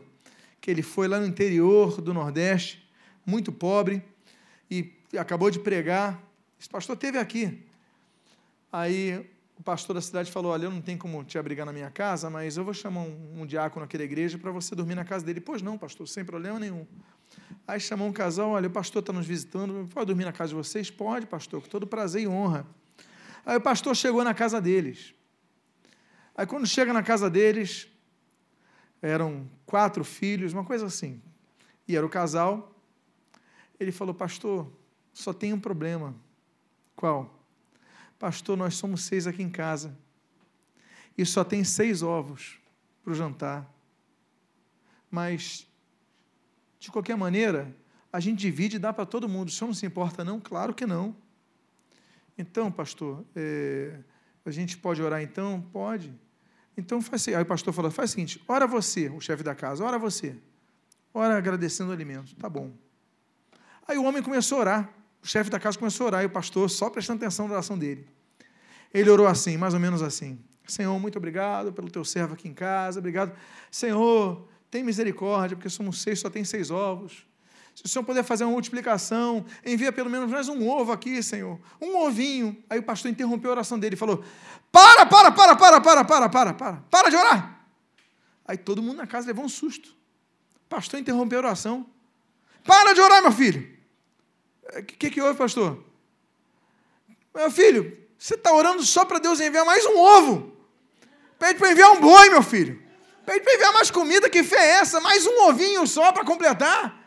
[0.60, 2.84] Que ele foi lá no interior do Nordeste,
[3.24, 4.02] muito pobre,
[4.70, 6.20] e acabou de pregar.
[6.58, 7.64] Esse pastor teve aqui.
[8.72, 9.24] Aí
[9.58, 12.28] o pastor da cidade falou: Olha, eu não tenho como te abrigar na minha casa,
[12.28, 15.24] mas eu vou chamar um, um diácono aqui da igreja para você dormir na casa
[15.24, 15.40] dele.
[15.40, 16.86] Pois não, pastor, sem problema nenhum.
[17.66, 20.54] Aí chamou um casal: Olha, o pastor está nos visitando, pode dormir na casa de
[20.54, 20.90] vocês?
[20.90, 22.66] Pode, pastor, com todo prazer e honra.
[23.44, 25.14] Aí o pastor chegou na casa deles.
[26.36, 27.88] Aí quando chega na casa deles,
[29.00, 31.22] eram quatro filhos, uma coisa assim.
[31.88, 32.75] E era o casal.
[33.78, 34.70] Ele falou, pastor,
[35.12, 36.14] só tem um problema.
[36.94, 37.34] Qual?
[38.18, 39.96] Pastor, nós somos seis aqui em casa.
[41.16, 42.58] E só tem seis ovos
[43.02, 43.70] para o jantar.
[45.10, 45.66] Mas,
[46.78, 47.74] de qualquer maneira,
[48.12, 49.48] a gente divide e dá para todo mundo.
[49.48, 50.40] O senhor não se importa, não?
[50.40, 51.16] Claro que não.
[52.38, 53.98] Então, pastor, é,
[54.44, 55.60] a gente pode orar então?
[55.72, 56.14] Pode.
[56.76, 57.34] Então faz assim.
[57.34, 60.36] Aí o pastor falou: faz o seguinte, ora você, o chefe da casa, ora você.
[61.14, 62.34] Ora agradecendo o alimento.
[62.36, 62.72] Tá bom.
[63.88, 64.90] Aí o homem começou a orar.
[65.22, 67.78] O chefe da casa começou a orar e o pastor só prestando atenção na oração
[67.78, 68.06] dele.
[68.92, 72.54] Ele orou assim, mais ou menos assim: Senhor, muito obrigado pelo teu servo aqui em
[72.54, 73.32] casa, obrigado.
[73.70, 77.26] Senhor, tem misericórdia, porque somos seis, só tem seis ovos.
[77.74, 81.60] Se o Senhor puder fazer uma multiplicação, envia pelo menos mais um ovo aqui, Senhor.
[81.80, 82.56] Um ovinho.
[82.70, 84.24] Aí o pastor interrompeu a oração dele e falou:
[84.72, 86.76] Para, para, para, para, para, para, para, para.
[86.90, 87.66] Para de orar.
[88.46, 89.90] Aí todo mundo na casa levou um susto.
[90.64, 91.86] O pastor interrompeu a oração.
[92.64, 93.75] Para de orar, meu filho.
[94.74, 95.82] O que, que houve, pastor?
[97.34, 100.56] Meu filho, você está orando só para Deus enviar mais um ovo.
[101.38, 102.82] Pede para enviar um boi, meu filho.
[103.24, 105.00] Pede para enviar mais comida, que fé é essa?
[105.00, 107.04] Mais um ovinho só para completar.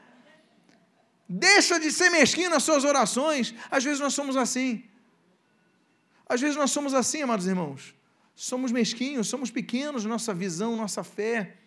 [1.28, 3.54] Deixa de ser mesquinho nas suas orações.
[3.70, 4.84] Às vezes nós somos assim.
[6.28, 7.96] Às vezes nós somos assim, amados irmãos.
[8.36, 11.58] Somos mesquinhos, somos pequenos, nossa visão, nossa fé.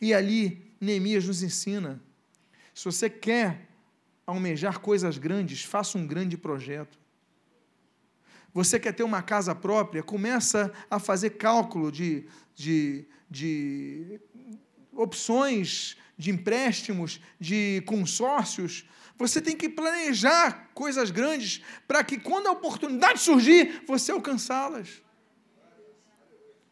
[0.00, 2.00] E ali, Neemias nos ensina.
[2.74, 3.68] Se você quer
[4.26, 6.98] almejar coisas grandes, faça um grande projeto.
[8.54, 14.20] Você quer ter uma casa própria, começa a fazer cálculo de, de, de
[14.92, 18.84] opções de empréstimos, de consórcios.
[19.16, 25.02] Você tem que planejar coisas grandes para que, quando a oportunidade surgir, você alcançá-las.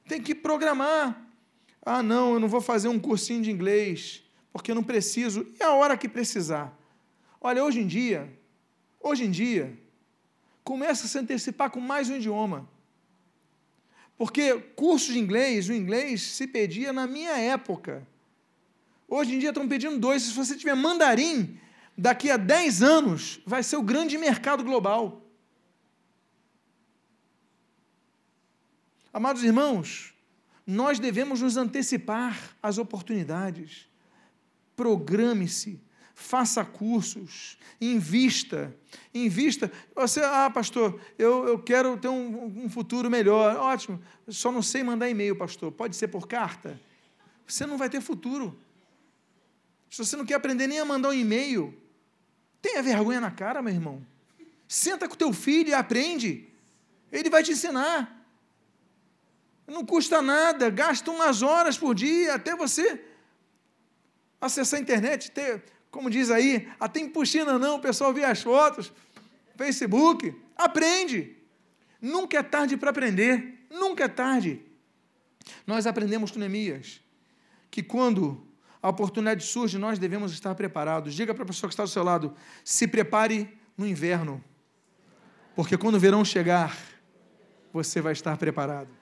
[0.07, 1.27] Tem que programar.
[1.83, 5.47] Ah, não, eu não vou fazer um cursinho de inglês, porque eu não preciso.
[5.59, 6.77] E a hora que precisar?
[7.41, 8.31] Olha, hoje em dia,
[9.01, 9.79] hoje em dia,
[10.71, 12.69] Começa a se antecipar com mais um idioma.
[14.17, 18.07] Porque curso de inglês, o inglês se pedia na minha época.
[19.09, 20.23] Hoje em dia estão pedindo dois.
[20.23, 21.59] Se você tiver mandarim,
[21.97, 25.27] daqui a 10 anos vai ser o grande mercado global.
[29.13, 30.15] Amados irmãos,
[30.65, 33.89] nós devemos nos antecipar às oportunidades.
[34.77, 35.81] Programe-se,
[36.15, 38.75] faça cursos, invista,
[39.15, 39.71] invista.
[39.95, 43.57] Você, ah, pastor, eu, eu quero ter um, um futuro melhor.
[43.57, 45.73] Ótimo, só não sei mandar e-mail, pastor.
[45.73, 46.81] Pode ser por carta?
[47.47, 48.59] Você não vai ter futuro.
[49.91, 51.77] Se você não quer aprender nem a mandar um e-mail,
[52.63, 54.07] tenha vergonha na cara, meu irmão.
[54.69, 56.49] Senta com teu filho e aprende.
[57.11, 58.17] Ele vai te ensinar.
[59.67, 63.05] Não custa nada, gasta umas horas por dia até você
[64.41, 68.93] acessar a internet, ter, como diz aí, até empuxina não, o pessoal vê as fotos,
[69.57, 71.37] Facebook, aprende.
[72.01, 74.63] Nunca é tarde para aprender, nunca é tarde.
[75.67, 77.01] Nós aprendemos com Neemias
[77.71, 78.47] que quando
[78.83, 81.15] a oportunidade surge, nós devemos estar preparados.
[81.15, 84.43] Diga para a pessoa que está do seu lado: se prepare no inverno,
[85.55, 86.77] porque quando o verão chegar,
[87.73, 89.00] você vai estar preparado.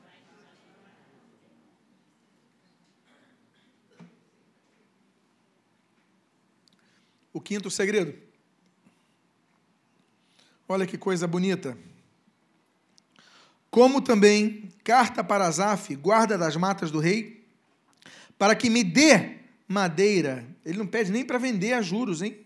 [7.39, 8.13] O quinto segredo.
[10.69, 11.79] Olha que coisa bonita.
[13.71, 17.47] Como também carta para Azaf, guarda das matas do rei,
[18.37, 19.37] para que me dê
[19.69, 20.49] madeira.
[20.65, 22.45] Ele não pede nem para vender a juros, hein?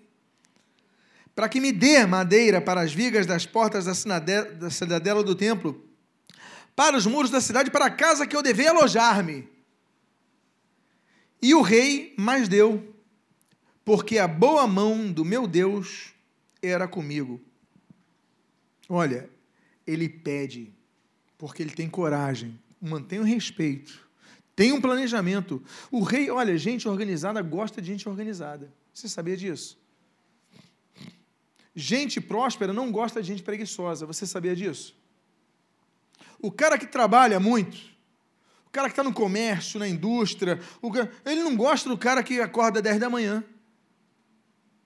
[1.35, 5.35] Para que me dê madeira para as vigas das portas da cidadela, da cidadela do
[5.35, 5.89] templo,
[6.77, 9.49] para os muros da cidade, para a casa que eu devia alojar-me.
[11.41, 12.92] E o rei mais deu
[13.85, 16.13] porque a boa mão do meu Deus
[16.63, 17.41] era comigo.
[18.89, 19.29] Olha,
[19.87, 20.73] ele pede,
[21.37, 24.09] porque ele tem coragem, mantém o respeito,
[24.55, 25.63] tem um planejamento.
[25.91, 28.73] O rei, olha, gente organizada gosta de gente organizada.
[28.93, 29.81] Você sabia disso?
[31.75, 34.05] Gente próspera não gosta de gente preguiçosa.
[34.05, 34.95] Você sabia disso?
[36.39, 37.79] O cara que trabalha muito,
[38.67, 40.61] o cara que está no comércio, na indústria,
[41.25, 43.43] ele não gosta do cara que acorda às 10 da manhã.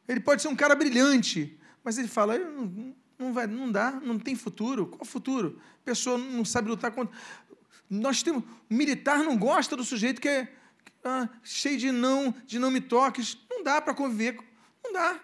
[0.08, 4.18] Ele pode ser um cara brilhante, mas ele fala, não, não, vai, não dá, não
[4.18, 4.86] tem futuro.
[4.86, 5.60] Qual futuro?
[5.82, 7.16] A pessoa não sabe lutar contra.
[7.88, 8.42] Nós temos.
[8.68, 10.52] O militar não gosta do sujeito que é
[11.04, 13.38] ah, cheio de não, de não me toques.
[13.48, 14.38] Não dá para conviver.
[14.84, 15.20] Não dá.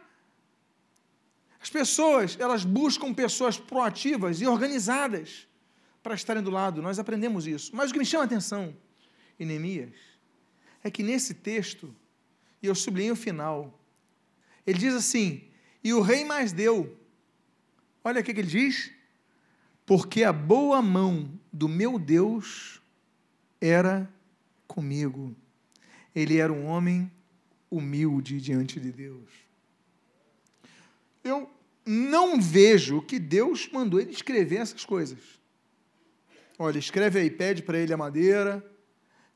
[1.60, 5.46] As pessoas, elas buscam pessoas proativas e organizadas
[6.02, 6.82] para estarem do lado.
[6.82, 7.70] Nós aprendemos isso.
[7.74, 8.76] Mas o que me chama a atenção
[9.38, 9.94] em Neemias
[10.82, 11.94] é que nesse texto,
[12.60, 13.78] e eu sublinhei o final,
[14.66, 15.42] ele diz assim:
[15.82, 16.98] E o rei mais deu.
[18.04, 18.90] Olha o que ele diz.
[19.84, 22.80] Porque a boa mão do meu Deus
[23.60, 24.08] era
[24.66, 25.34] comigo.
[26.14, 27.10] Ele era um homem
[27.70, 29.28] humilde diante de Deus.
[31.24, 31.50] Eu
[31.84, 35.18] não vejo que Deus mandou ele escrever essas coisas.
[36.58, 38.64] Olha, escreve aí, pede para ele a madeira,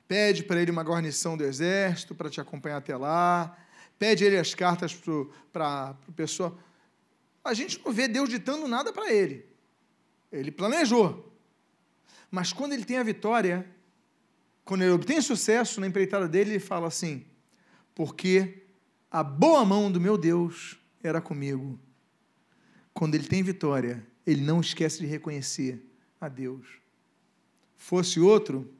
[0.06, 3.56] pede para ele uma guarnição do exército para te acompanhar até lá,
[3.98, 4.94] pede ele as cartas
[5.52, 6.56] para a pessoa.
[7.44, 9.46] A gente não vê Deus ditando nada para ele.
[10.32, 11.32] Ele planejou.
[12.30, 13.66] Mas quando ele tem a vitória,
[14.64, 17.24] quando ele obtém sucesso na empreitada dele, ele fala assim:
[17.94, 18.64] porque
[19.10, 21.78] a boa mão do meu Deus era comigo.
[22.92, 25.80] Quando ele tem vitória, ele não esquece de reconhecer
[26.20, 26.66] a Deus.
[27.76, 28.70] Fosse outro,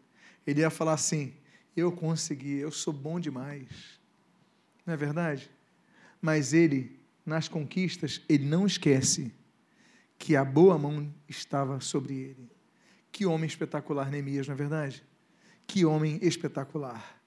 [0.44, 1.34] ele ia falar assim:
[1.76, 3.96] eu consegui, eu sou bom demais
[4.86, 5.50] não é verdade?
[6.22, 9.34] Mas ele, nas conquistas, ele não esquece
[10.18, 12.50] que a boa mão estava sobre ele.
[13.10, 15.02] Que homem espetacular, Neemias, não é verdade?
[15.66, 17.20] Que homem espetacular.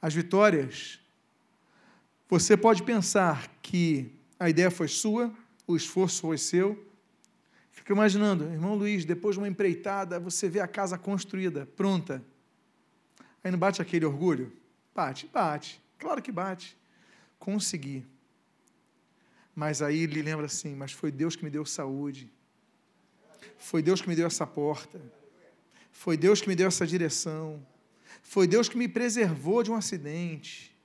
[0.00, 0.98] As vitórias,
[2.28, 5.32] você pode pensar que a ideia foi sua,
[5.66, 6.90] o esforço foi seu.
[7.70, 12.24] Fica imaginando, irmão Luiz, depois de uma empreitada, você vê a casa construída, pronta.
[13.44, 14.52] Aí não bate aquele orgulho?
[14.94, 15.81] Bate, bate.
[16.02, 16.76] Claro que bate.
[17.38, 18.04] Consegui.
[19.54, 22.28] Mas aí ele lembra assim: mas foi Deus que me deu saúde.
[23.56, 25.00] Foi Deus que me deu essa porta.
[25.92, 27.64] Foi Deus que me deu essa direção.
[28.20, 30.76] Foi Deus que me preservou de um acidente.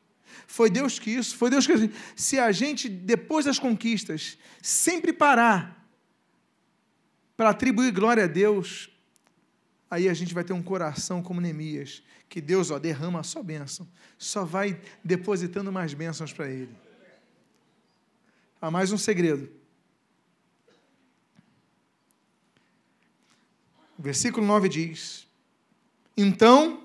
[0.45, 1.74] Foi Deus que isso, foi Deus que.
[2.15, 5.84] Se a gente, depois das conquistas, sempre parar
[7.36, 8.88] para atribuir glória a Deus,
[9.90, 13.88] aí a gente vai ter um coração como Neemias, que Deus ó, derrama só bênção,
[14.18, 16.76] só vai depositando mais bênçãos para ele.
[18.62, 19.50] Há mais um segredo.
[23.98, 25.28] Versículo 9 diz:
[26.16, 26.84] Então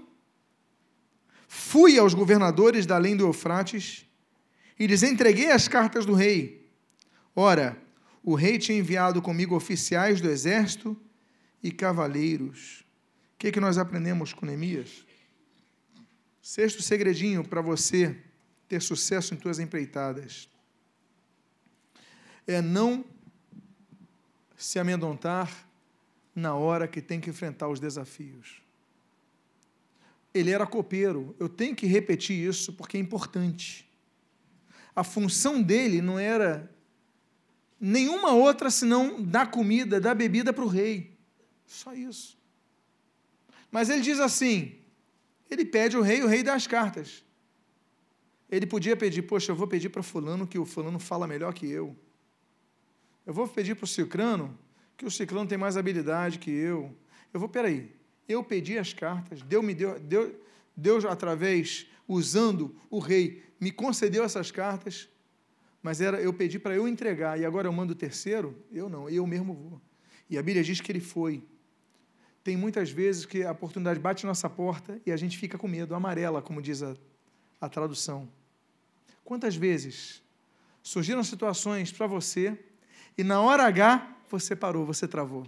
[1.49, 4.07] fui aos governadores da além do Eufrates
[4.79, 6.67] e lhes entreguei as cartas do rei.
[7.35, 7.77] Ora,
[8.23, 10.97] o rei tinha enviado comigo oficiais do exército
[11.63, 12.85] e cavaleiros.
[13.43, 15.05] Que, que nós aprendemos com Neemias?
[16.41, 18.17] Sexto segredinho para você
[18.69, 20.49] ter sucesso em tuas empreitadas
[22.47, 23.05] é não
[24.57, 25.67] se amedrontar
[26.33, 28.63] na hora que tem que enfrentar os desafios.
[30.33, 33.91] Ele era copeiro, eu tenho que repetir isso porque é importante.
[34.95, 36.73] A função dele não era
[37.81, 41.19] nenhuma outra senão dar comida, dar bebida para o rei.
[41.67, 42.41] Só isso.
[43.73, 44.79] Mas ele diz assim:
[45.51, 47.25] ele pede o rei, o rei dá as cartas.
[48.51, 51.67] Ele podia pedir, poxa, eu vou pedir para fulano que o fulano fala melhor que
[51.67, 51.97] eu.
[53.25, 54.57] Eu vou pedir para o ciclano
[54.97, 56.95] que o ciclano tem mais habilidade que eu.
[57.33, 57.91] Eu vou, peraí,
[58.29, 60.33] eu pedi as cartas, Deus me deu, Deus,
[60.77, 65.09] Deus através, usando o rei, me concedeu essas cartas,
[65.83, 68.57] mas era eu pedi para eu entregar, e agora eu mando o terceiro?
[68.71, 69.81] Eu não, eu mesmo vou.
[70.29, 71.43] E a Bíblia diz que ele foi.
[72.45, 75.69] Tem muitas vezes que a oportunidade bate na nossa porta e a gente fica com
[75.69, 76.97] medo, amarela, como diz a,
[77.61, 78.29] a tradução.
[79.25, 80.23] Quantas vezes
[80.83, 82.59] surgiram situações para você
[83.17, 85.47] e na hora H você parou, você travou.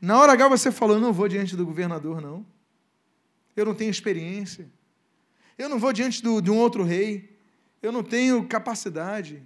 [0.00, 2.44] Na hora H você falou: não vou diante do governador, não.
[3.56, 4.68] Eu não tenho experiência.
[5.56, 7.38] Eu não vou diante do, de um outro rei.
[7.80, 9.42] Eu não tenho capacidade.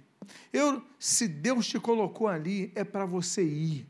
[0.51, 3.87] Eu, se Deus te colocou ali, é para você ir.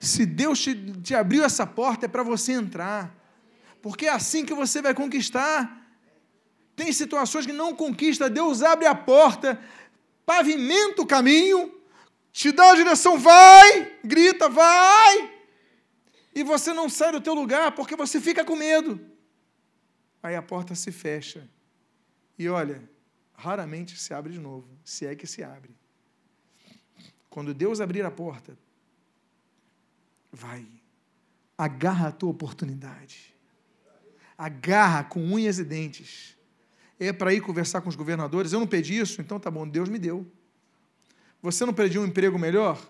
[0.00, 3.14] Se Deus te, te abriu essa porta, é para você entrar.
[3.82, 5.86] Porque é assim que você vai conquistar.
[6.76, 9.60] Tem situações que não conquista, Deus abre a porta,
[10.24, 11.74] pavimenta o caminho,
[12.32, 15.38] te dá a direção, vai, grita, vai,
[16.38, 19.00] e você não sai do teu lugar porque você fica com medo.
[20.22, 21.48] Aí a porta se fecha.
[22.38, 22.88] E olha,
[23.34, 25.74] raramente se abre de novo, se é que se abre.
[27.28, 28.56] Quando Deus abrir a porta,
[30.32, 30.66] vai,
[31.56, 33.34] agarra a tua oportunidade.
[34.36, 36.38] Agarra com unhas e dentes
[36.98, 38.52] é para ir conversar com os governadores.
[38.52, 40.26] Eu não pedi isso, então tá bom, Deus me deu.
[41.40, 42.80] Você não pediu um emprego melhor?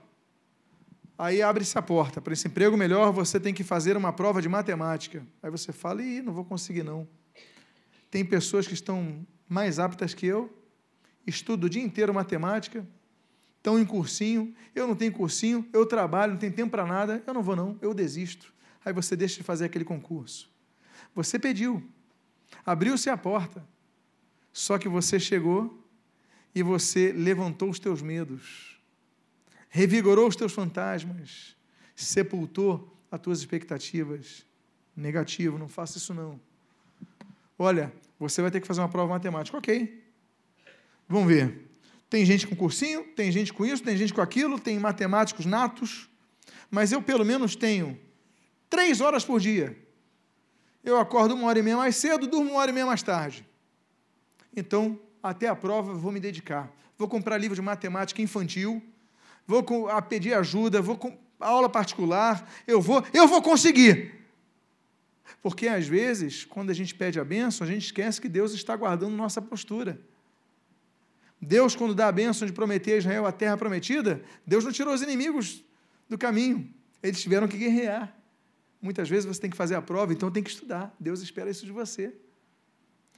[1.18, 2.20] Aí abre-se a porta.
[2.20, 5.26] Para esse emprego melhor, você tem que fazer uma prova de matemática.
[5.42, 7.06] Aí você fala, ih, não vou conseguir não.
[8.10, 10.56] Tem pessoas que estão mais aptas que eu,
[11.26, 12.86] estudo o dia inteiro matemática,
[13.58, 17.34] estão em cursinho, eu não tenho cursinho, eu trabalho, não tenho tempo para nada, eu
[17.34, 18.52] não vou não, eu desisto.
[18.84, 20.50] Aí você deixa de fazer aquele concurso.
[21.14, 21.86] Você pediu,
[22.64, 23.66] abriu-se a porta,
[24.52, 25.84] só que você chegou
[26.54, 28.80] e você levantou os teus medos,
[29.68, 31.56] revigorou os teus fantasmas,
[31.94, 34.46] sepultou as tuas expectativas.
[34.96, 36.40] Negativo, não faça isso não.
[37.56, 39.56] Olha, você vai ter que fazer uma prova matemática.
[39.56, 40.04] Ok.
[41.08, 41.67] Vamos ver.
[42.10, 46.08] Tem gente com cursinho, tem gente com isso, tem gente com aquilo, tem matemáticos natos,
[46.70, 47.98] mas eu pelo menos tenho
[48.70, 49.76] três horas por dia.
[50.82, 53.46] Eu acordo uma hora e meia mais cedo, durmo uma hora e meia mais tarde.
[54.56, 56.72] Então, até a prova, vou me dedicar.
[56.96, 58.82] Vou comprar livro de matemática infantil,
[59.46, 59.64] vou
[60.08, 64.14] pedir ajuda, vou com aula particular, eu vou, eu vou conseguir.
[65.42, 68.74] Porque às vezes, quando a gente pede a bênção, a gente esquece que Deus está
[68.74, 70.00] guardando nossa postura.
[71.40, 74.92] Deus, quando dá a bênção de prometer a Israel a terra prometida, Deus não tirou
[74.92, 75.64] os inimigos
[76.08, 76.72] do caminho.
[77.02, 78.14] Eles tiveram que guerrear.
[78.80, 80.94] Muitas vezes você tem que fazer a prova, então tem que estudar.
[80.98, 82.14] Deus espera isso de você.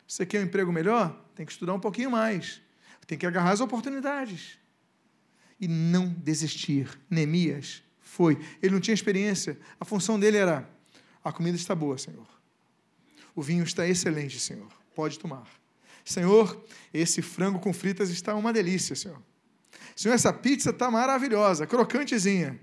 [0.07, 1.25] Você quer um emprego melhor?
[1.35, 2.61] Tem que estudar um pouquinho mais.
[3.07, 4.59] Tem que agarrar as oportunidades.
[5.59, 6.89] E não desistir.
[7.09, 8.39] Neemias foi.
[8.63, 9.59] Ele não tinha experiência.
[9.79, 10.69] A função dele era:
[11.23, 12.27] a comida está boa, Senhor.
[13.35, 14.69] O vinho está excelente, Senhor.
[14.95, 15.60] Pode tomar.
[16.05, 19.21] Senhor, esse frango com fritas está uma delícia, Senhor.
[19.95, 22.59] Senhor, essa pizza está maravilhosa, crocantezinha.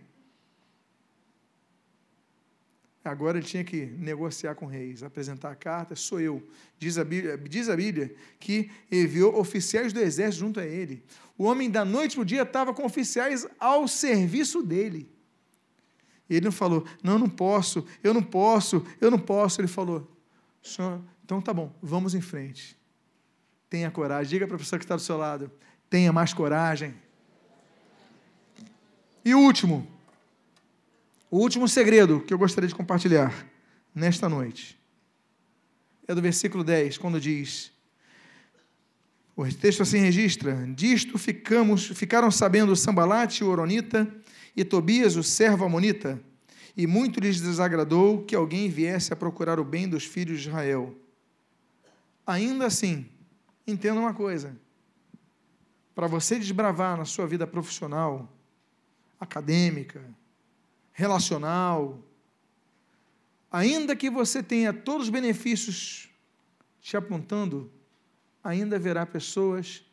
[3.04, 6.46] Agora ele tinha que negociar com reis, apresentar a carta, sou eu.
[6.78, 11.04] Diz a Bíblia, diz a Bíblia que enviou oficiais do exército junto a ele.
[11.38, 15.10] O homem da noite para o dia estava com oficiais ao serviço dele.
[16.30, 19.62] E ele não falou, não, não posso, eu não posso, eu não posso.
[19.62, 20.12] Ele falou,
[20.62, 22.77] senhor, então tá bom, vamos em frente.
[23.70, 24.30] Tenha coragem.
[24.30, 25.52] Diga para a pessoa que está do seu lado,
[25.90, 26.94] tenha mais coragem.
[29.24, 29.86] E último,
[31.30, 33.34] o último segredo que eu gostaria de compartilhar
[33.94, 34.80] nesta noite
[36.08, 37.72] é do versículo 10, quando diz:
[39.38, 44.12] o texto assim registra: Disto ficamos, ficaram sabendo Sambalate, o Oronita,
[44.56, 46.20] e Tobias, o servo Amonita,
[46.76, 50.96] e muito lhes desagradou que alguém viesse a procurar o bem dos filhos de Israel.
[52.26, 53.06] Ainda assim,
[53.68, 54.58] entenda uma coisa:
[55.94, 58.32] para você desbravar na sua vida profissional,
[59.20, 60.04] acadêmica,
[60.94, 62.00] relacional,
[63.52, 66.10] ainda que você tenha todos os benefícios
[66.80, 67.72] te apontando,
[68.44, 69.84] ainda haverá pessoas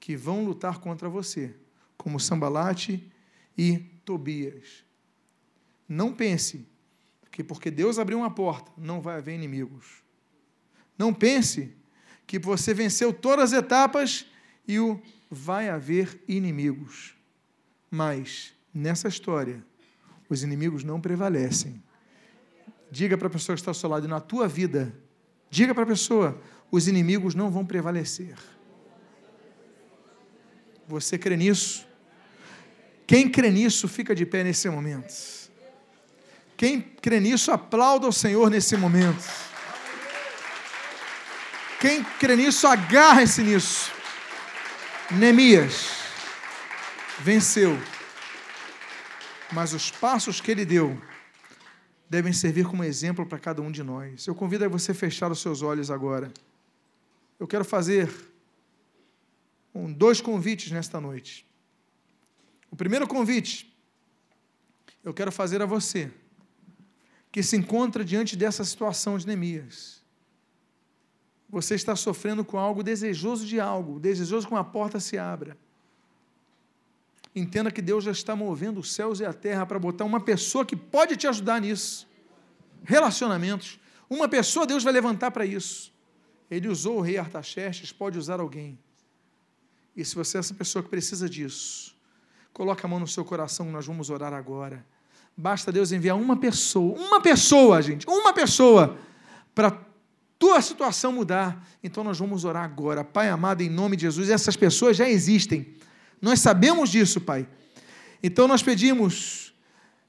[0.00, 1.54] que vão lutar contra você,
[1.96, 3.12] como Sambalate
[3.56, 4.84] e Tobias.
[5.88, 6.66] Não pense
[7.30, 10.02] que porque Deus abriu uma porta, não vai haver inimigos.
[10.98, 11.76] Não pense
[12.26, 14.26] que você venceu todas as etapas
[14.66, 15.00] e o
[15.30, 17.14] vai haver inimigos.
[17.90, 19.64] Mas nessa história,
[20.28, 21.82] os inimigos não prevalecem.
[22.90, 24.94] Diga para a pessoa que está ao seu lado, na tua vida,
[25.50, 28.36] diga para a pessoa, os inimigos não vão prevalecer.
[30.86, 31.86] Você crê nisso?
[33.06, 35.12] Quem crê nisso, fica de pé nesse momento.
[36.56, 39.51] Quem crê nisso, aplauda o Senhor nesse momento.
[41.82, 43.90] Quem crê nisso, agarre-se nisso.
[45.10, 45.88] Neemias
[47.18, 47.76] venceu,
[49.52, 50.96] mas os passos que ele deu
[52.08, 54.28] devem servir como exemplo para cada um de nós.
[54.28, 56.32] Eu convido a você fechar os seus olhos agora.
[57.40, 58.08] Eu quero fazer
[59.74, 61.44] um, dois convites nesta noite.
[62.70, 63.76] O primeiro convite
[65.02, 66.12] eu quero fazer a você
[67.32, 70.01] que se encontra diante dessa situação de Neemias.
[71.52, 75.54] Você está sofrendo com algo, desejoso de algo, desejoso que uma porta se abra.
[77.36, 80.64] Entenda que Deus já está movendo os céus e a terra para botar uma pessoa
[80.64, 82.08] que pode te ajudar nisso.
[82.82, 83.78] Relacionamentos.
[84.08, 85.92] Uma pessoa Deus vai levantar para isso.
[86.50, 88.78] Ele usou o rei Artaxerxes, pode usar alguém.
[89.94, 91.94] E se você é essa pessoa que precisa disso,
[92.54, 94.84] coloque a mão no seu coração, nós vamos orar agora.
[95.36, 98.98] Basta Deus enviar uma pessoa, uma pessoa, gente, uma pessoa,
[99.54, 99.91] para
[100.52, 101.66] tua situação mudar.
[101.82, 103.02] Então nós vamos orar agora.
[103.02, 105.74] Pai amado, em nome de Jesus, essas pessoas já existem.
[106.20, 107.48] Nós sabemos disso, Pai.
[108.22, 109.54] Então nós pedimos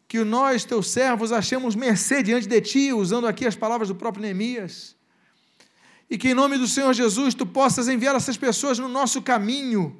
[0.05, 4.21] que nós, teus servos, achemos mercê diante de Ti, usando aqui as palavras do próprio
[4.21, 4.97] Neemias.
[6.09, 9.97] E que em nome do Senhor Jesus tu possas enviar essas pessoas no nosso caminho,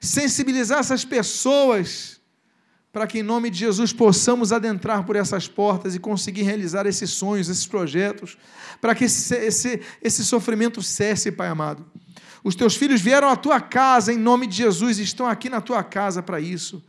[0.00, 2.18] sensibilizar essas pessoas
[2.96, 7.10] para que, em nome de Jesus, possamos adentrar por essas portas e conseguir realizar esses
[7.10, 8.38] sonhos, esses projetos,
[8.80, 11.84] para que esse, esse, esse sofrimento cesse, Pai amado.
[12.42, 15.84] Os teus filhos vieram à tua casa em nome de Jesus estão aqui na tua
[15.84, 16.82] casa para isso.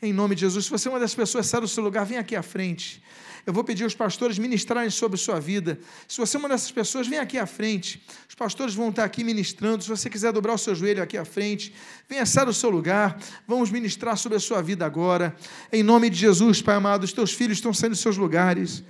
[0.00, 0.64] Em nome de Jesus.
[0.64, 3.02] Se você é uma das pessoas, sai do seu lugar, vem aqui à frente.
[3.46, 5.78] Eu vou pedir aos pastores ministrarem sobre sua vida.
[6.06, 8.02] Se você é uma dessas pessoas, vem aqui à frente.
[8.28, 9.82] Os pastores vão estar aqui ministrando.
[9.82, 11.74] Se você quiser dobrar o seu joelho aqui à frente,
[12.08, 13.18] venha sair do seu lugar.
[13.46, 15.34] Vamos ministrar sobre a sua vida agora.
[15.72, 18.84] Em nome de Jesus, Pai amado, os teus filhos estão saindo dos seus lugares.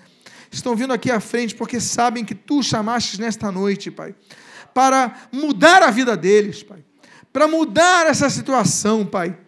[0.50, 4.14] Estão vindo aqui à frente porque sabem que tu chamaste nesta noite, Pai,
[4.74, 6.84] para mudar a vida deles, Pai.
[7.32, 9.38] Para mudar essa situação, Pai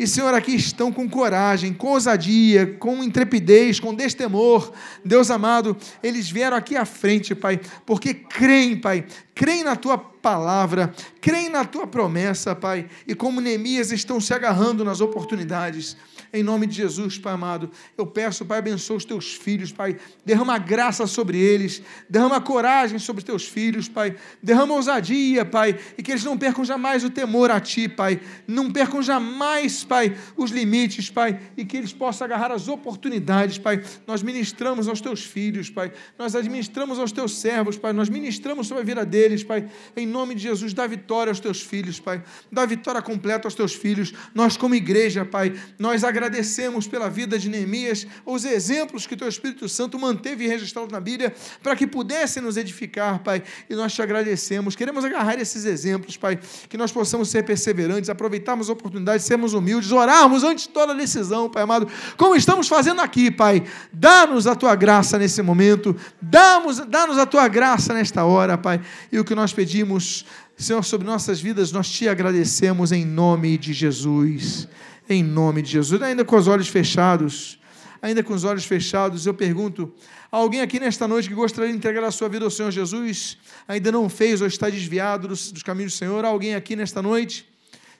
[0.00, 4.72] e, Senhor, aqui estão com coragem, com ousadia, com intrepidez, com destemor.
[5.04, 10.94] Deus amado, eles vieram aqui à frente, Pai, porque creem, Pai, creem na tua palavra,
[11.20, 15.98] creem na tua promessa, Pai, e como Neemias estão se agarrando nas oportunidades.
[16.32, 17.68] Em nome de Jesus, Pai amado,
[17.98, 19.96] eu peço, Pai, abençoa os teus filhos, Pai.
[20.24, 24.14] Derrama graça sobre eles, derrama coragem sobre os teus filhos, Pai.
[24.40, 28.20] Derrama ousadia, Pai, e que eles não percam jamais o temor a Ti, Pai.
[28.46, 33.82] Não percam jamais, Pai, os limites, Pai, e que eles possam agarrar as oportunidades, Pai.
[34.06, 35.92] Nós ministramos aos teus filhos, Pai.
[36.16, 37.92] Nós administramos aos teus servos, Pai.
[37.92, 39.68] Nós ministramos sobre a vida deles, Pai.
[39.96, 42.22] Em nome de Jesus, dá vitória aos teus filhos, Pai.
[42.52, 44.14] Dá vitória completa aos teus filhos.
[44.32, 49.26] Nós, como igreja, Pai, nós agradecemos agradecemos pela vida de Neemias, os exemplos que teu
[49.26, 53.42] Espírito Santo manteve registrados na Bíblia para que pudessem nos edificar, Pai.
[53.70, 54.76] E nós te agradecemos.
[54.76, 59.90] Queremos agarrar esses exemplos, Pai, que nós possamos ser perseverantes, aproveitarmos a oportunidade, sermos humildes,
[59.92, 63.64] orarmos antes de toda decisão, Pai amado, como estamos fazendo aqui, Pai.
[63.90, 68.80] Dá-nos a tua graça nesse momento, dá-nos dá a tua graça nesta hora, Pai.
[69.10, 73.72] E o que nós pedimos, Senhor, sobre nossas vidas, nós te agradecemos em nome de
[73.72, 74.68] Jesus
[75.10, 76.00] em nome de Jesus.
[76.00, 77.58] Ainda com os olhos fechados,
[78.00, 79.92] ainda com os olhos fechados, eu pergunto:
[80.30, 83.36] alguém aqui nesta noite que gostaria de entregar a sua vida ao Senhor Jesus,
[83.66, 86.24] ainda não fez ou está desviado dos, dos caminhos do Senhor?
[86.24, 87.48] Alguém aqui nesta noite?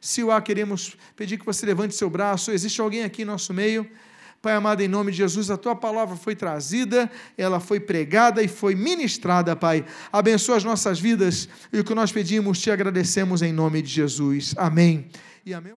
[0.01, 2.51] Se o há, queremos pedir que você levante seu braço.
[2.51, 3.87] Existe alguém aqui em nosso meio?
[4.41, 8.49] Pai amado, em nome de Jesus, a tua palavra foi trazida, ela foi pregada e
[8.49, 9.85] foi ministrada, Pai.
[10.11, 14.55] Abençoa as nossas vidas e o que nós pedimos, te agradecemos em nome de Jesus.
[14.57, 15.11] Amém.
[15.45, 15.75] E amém.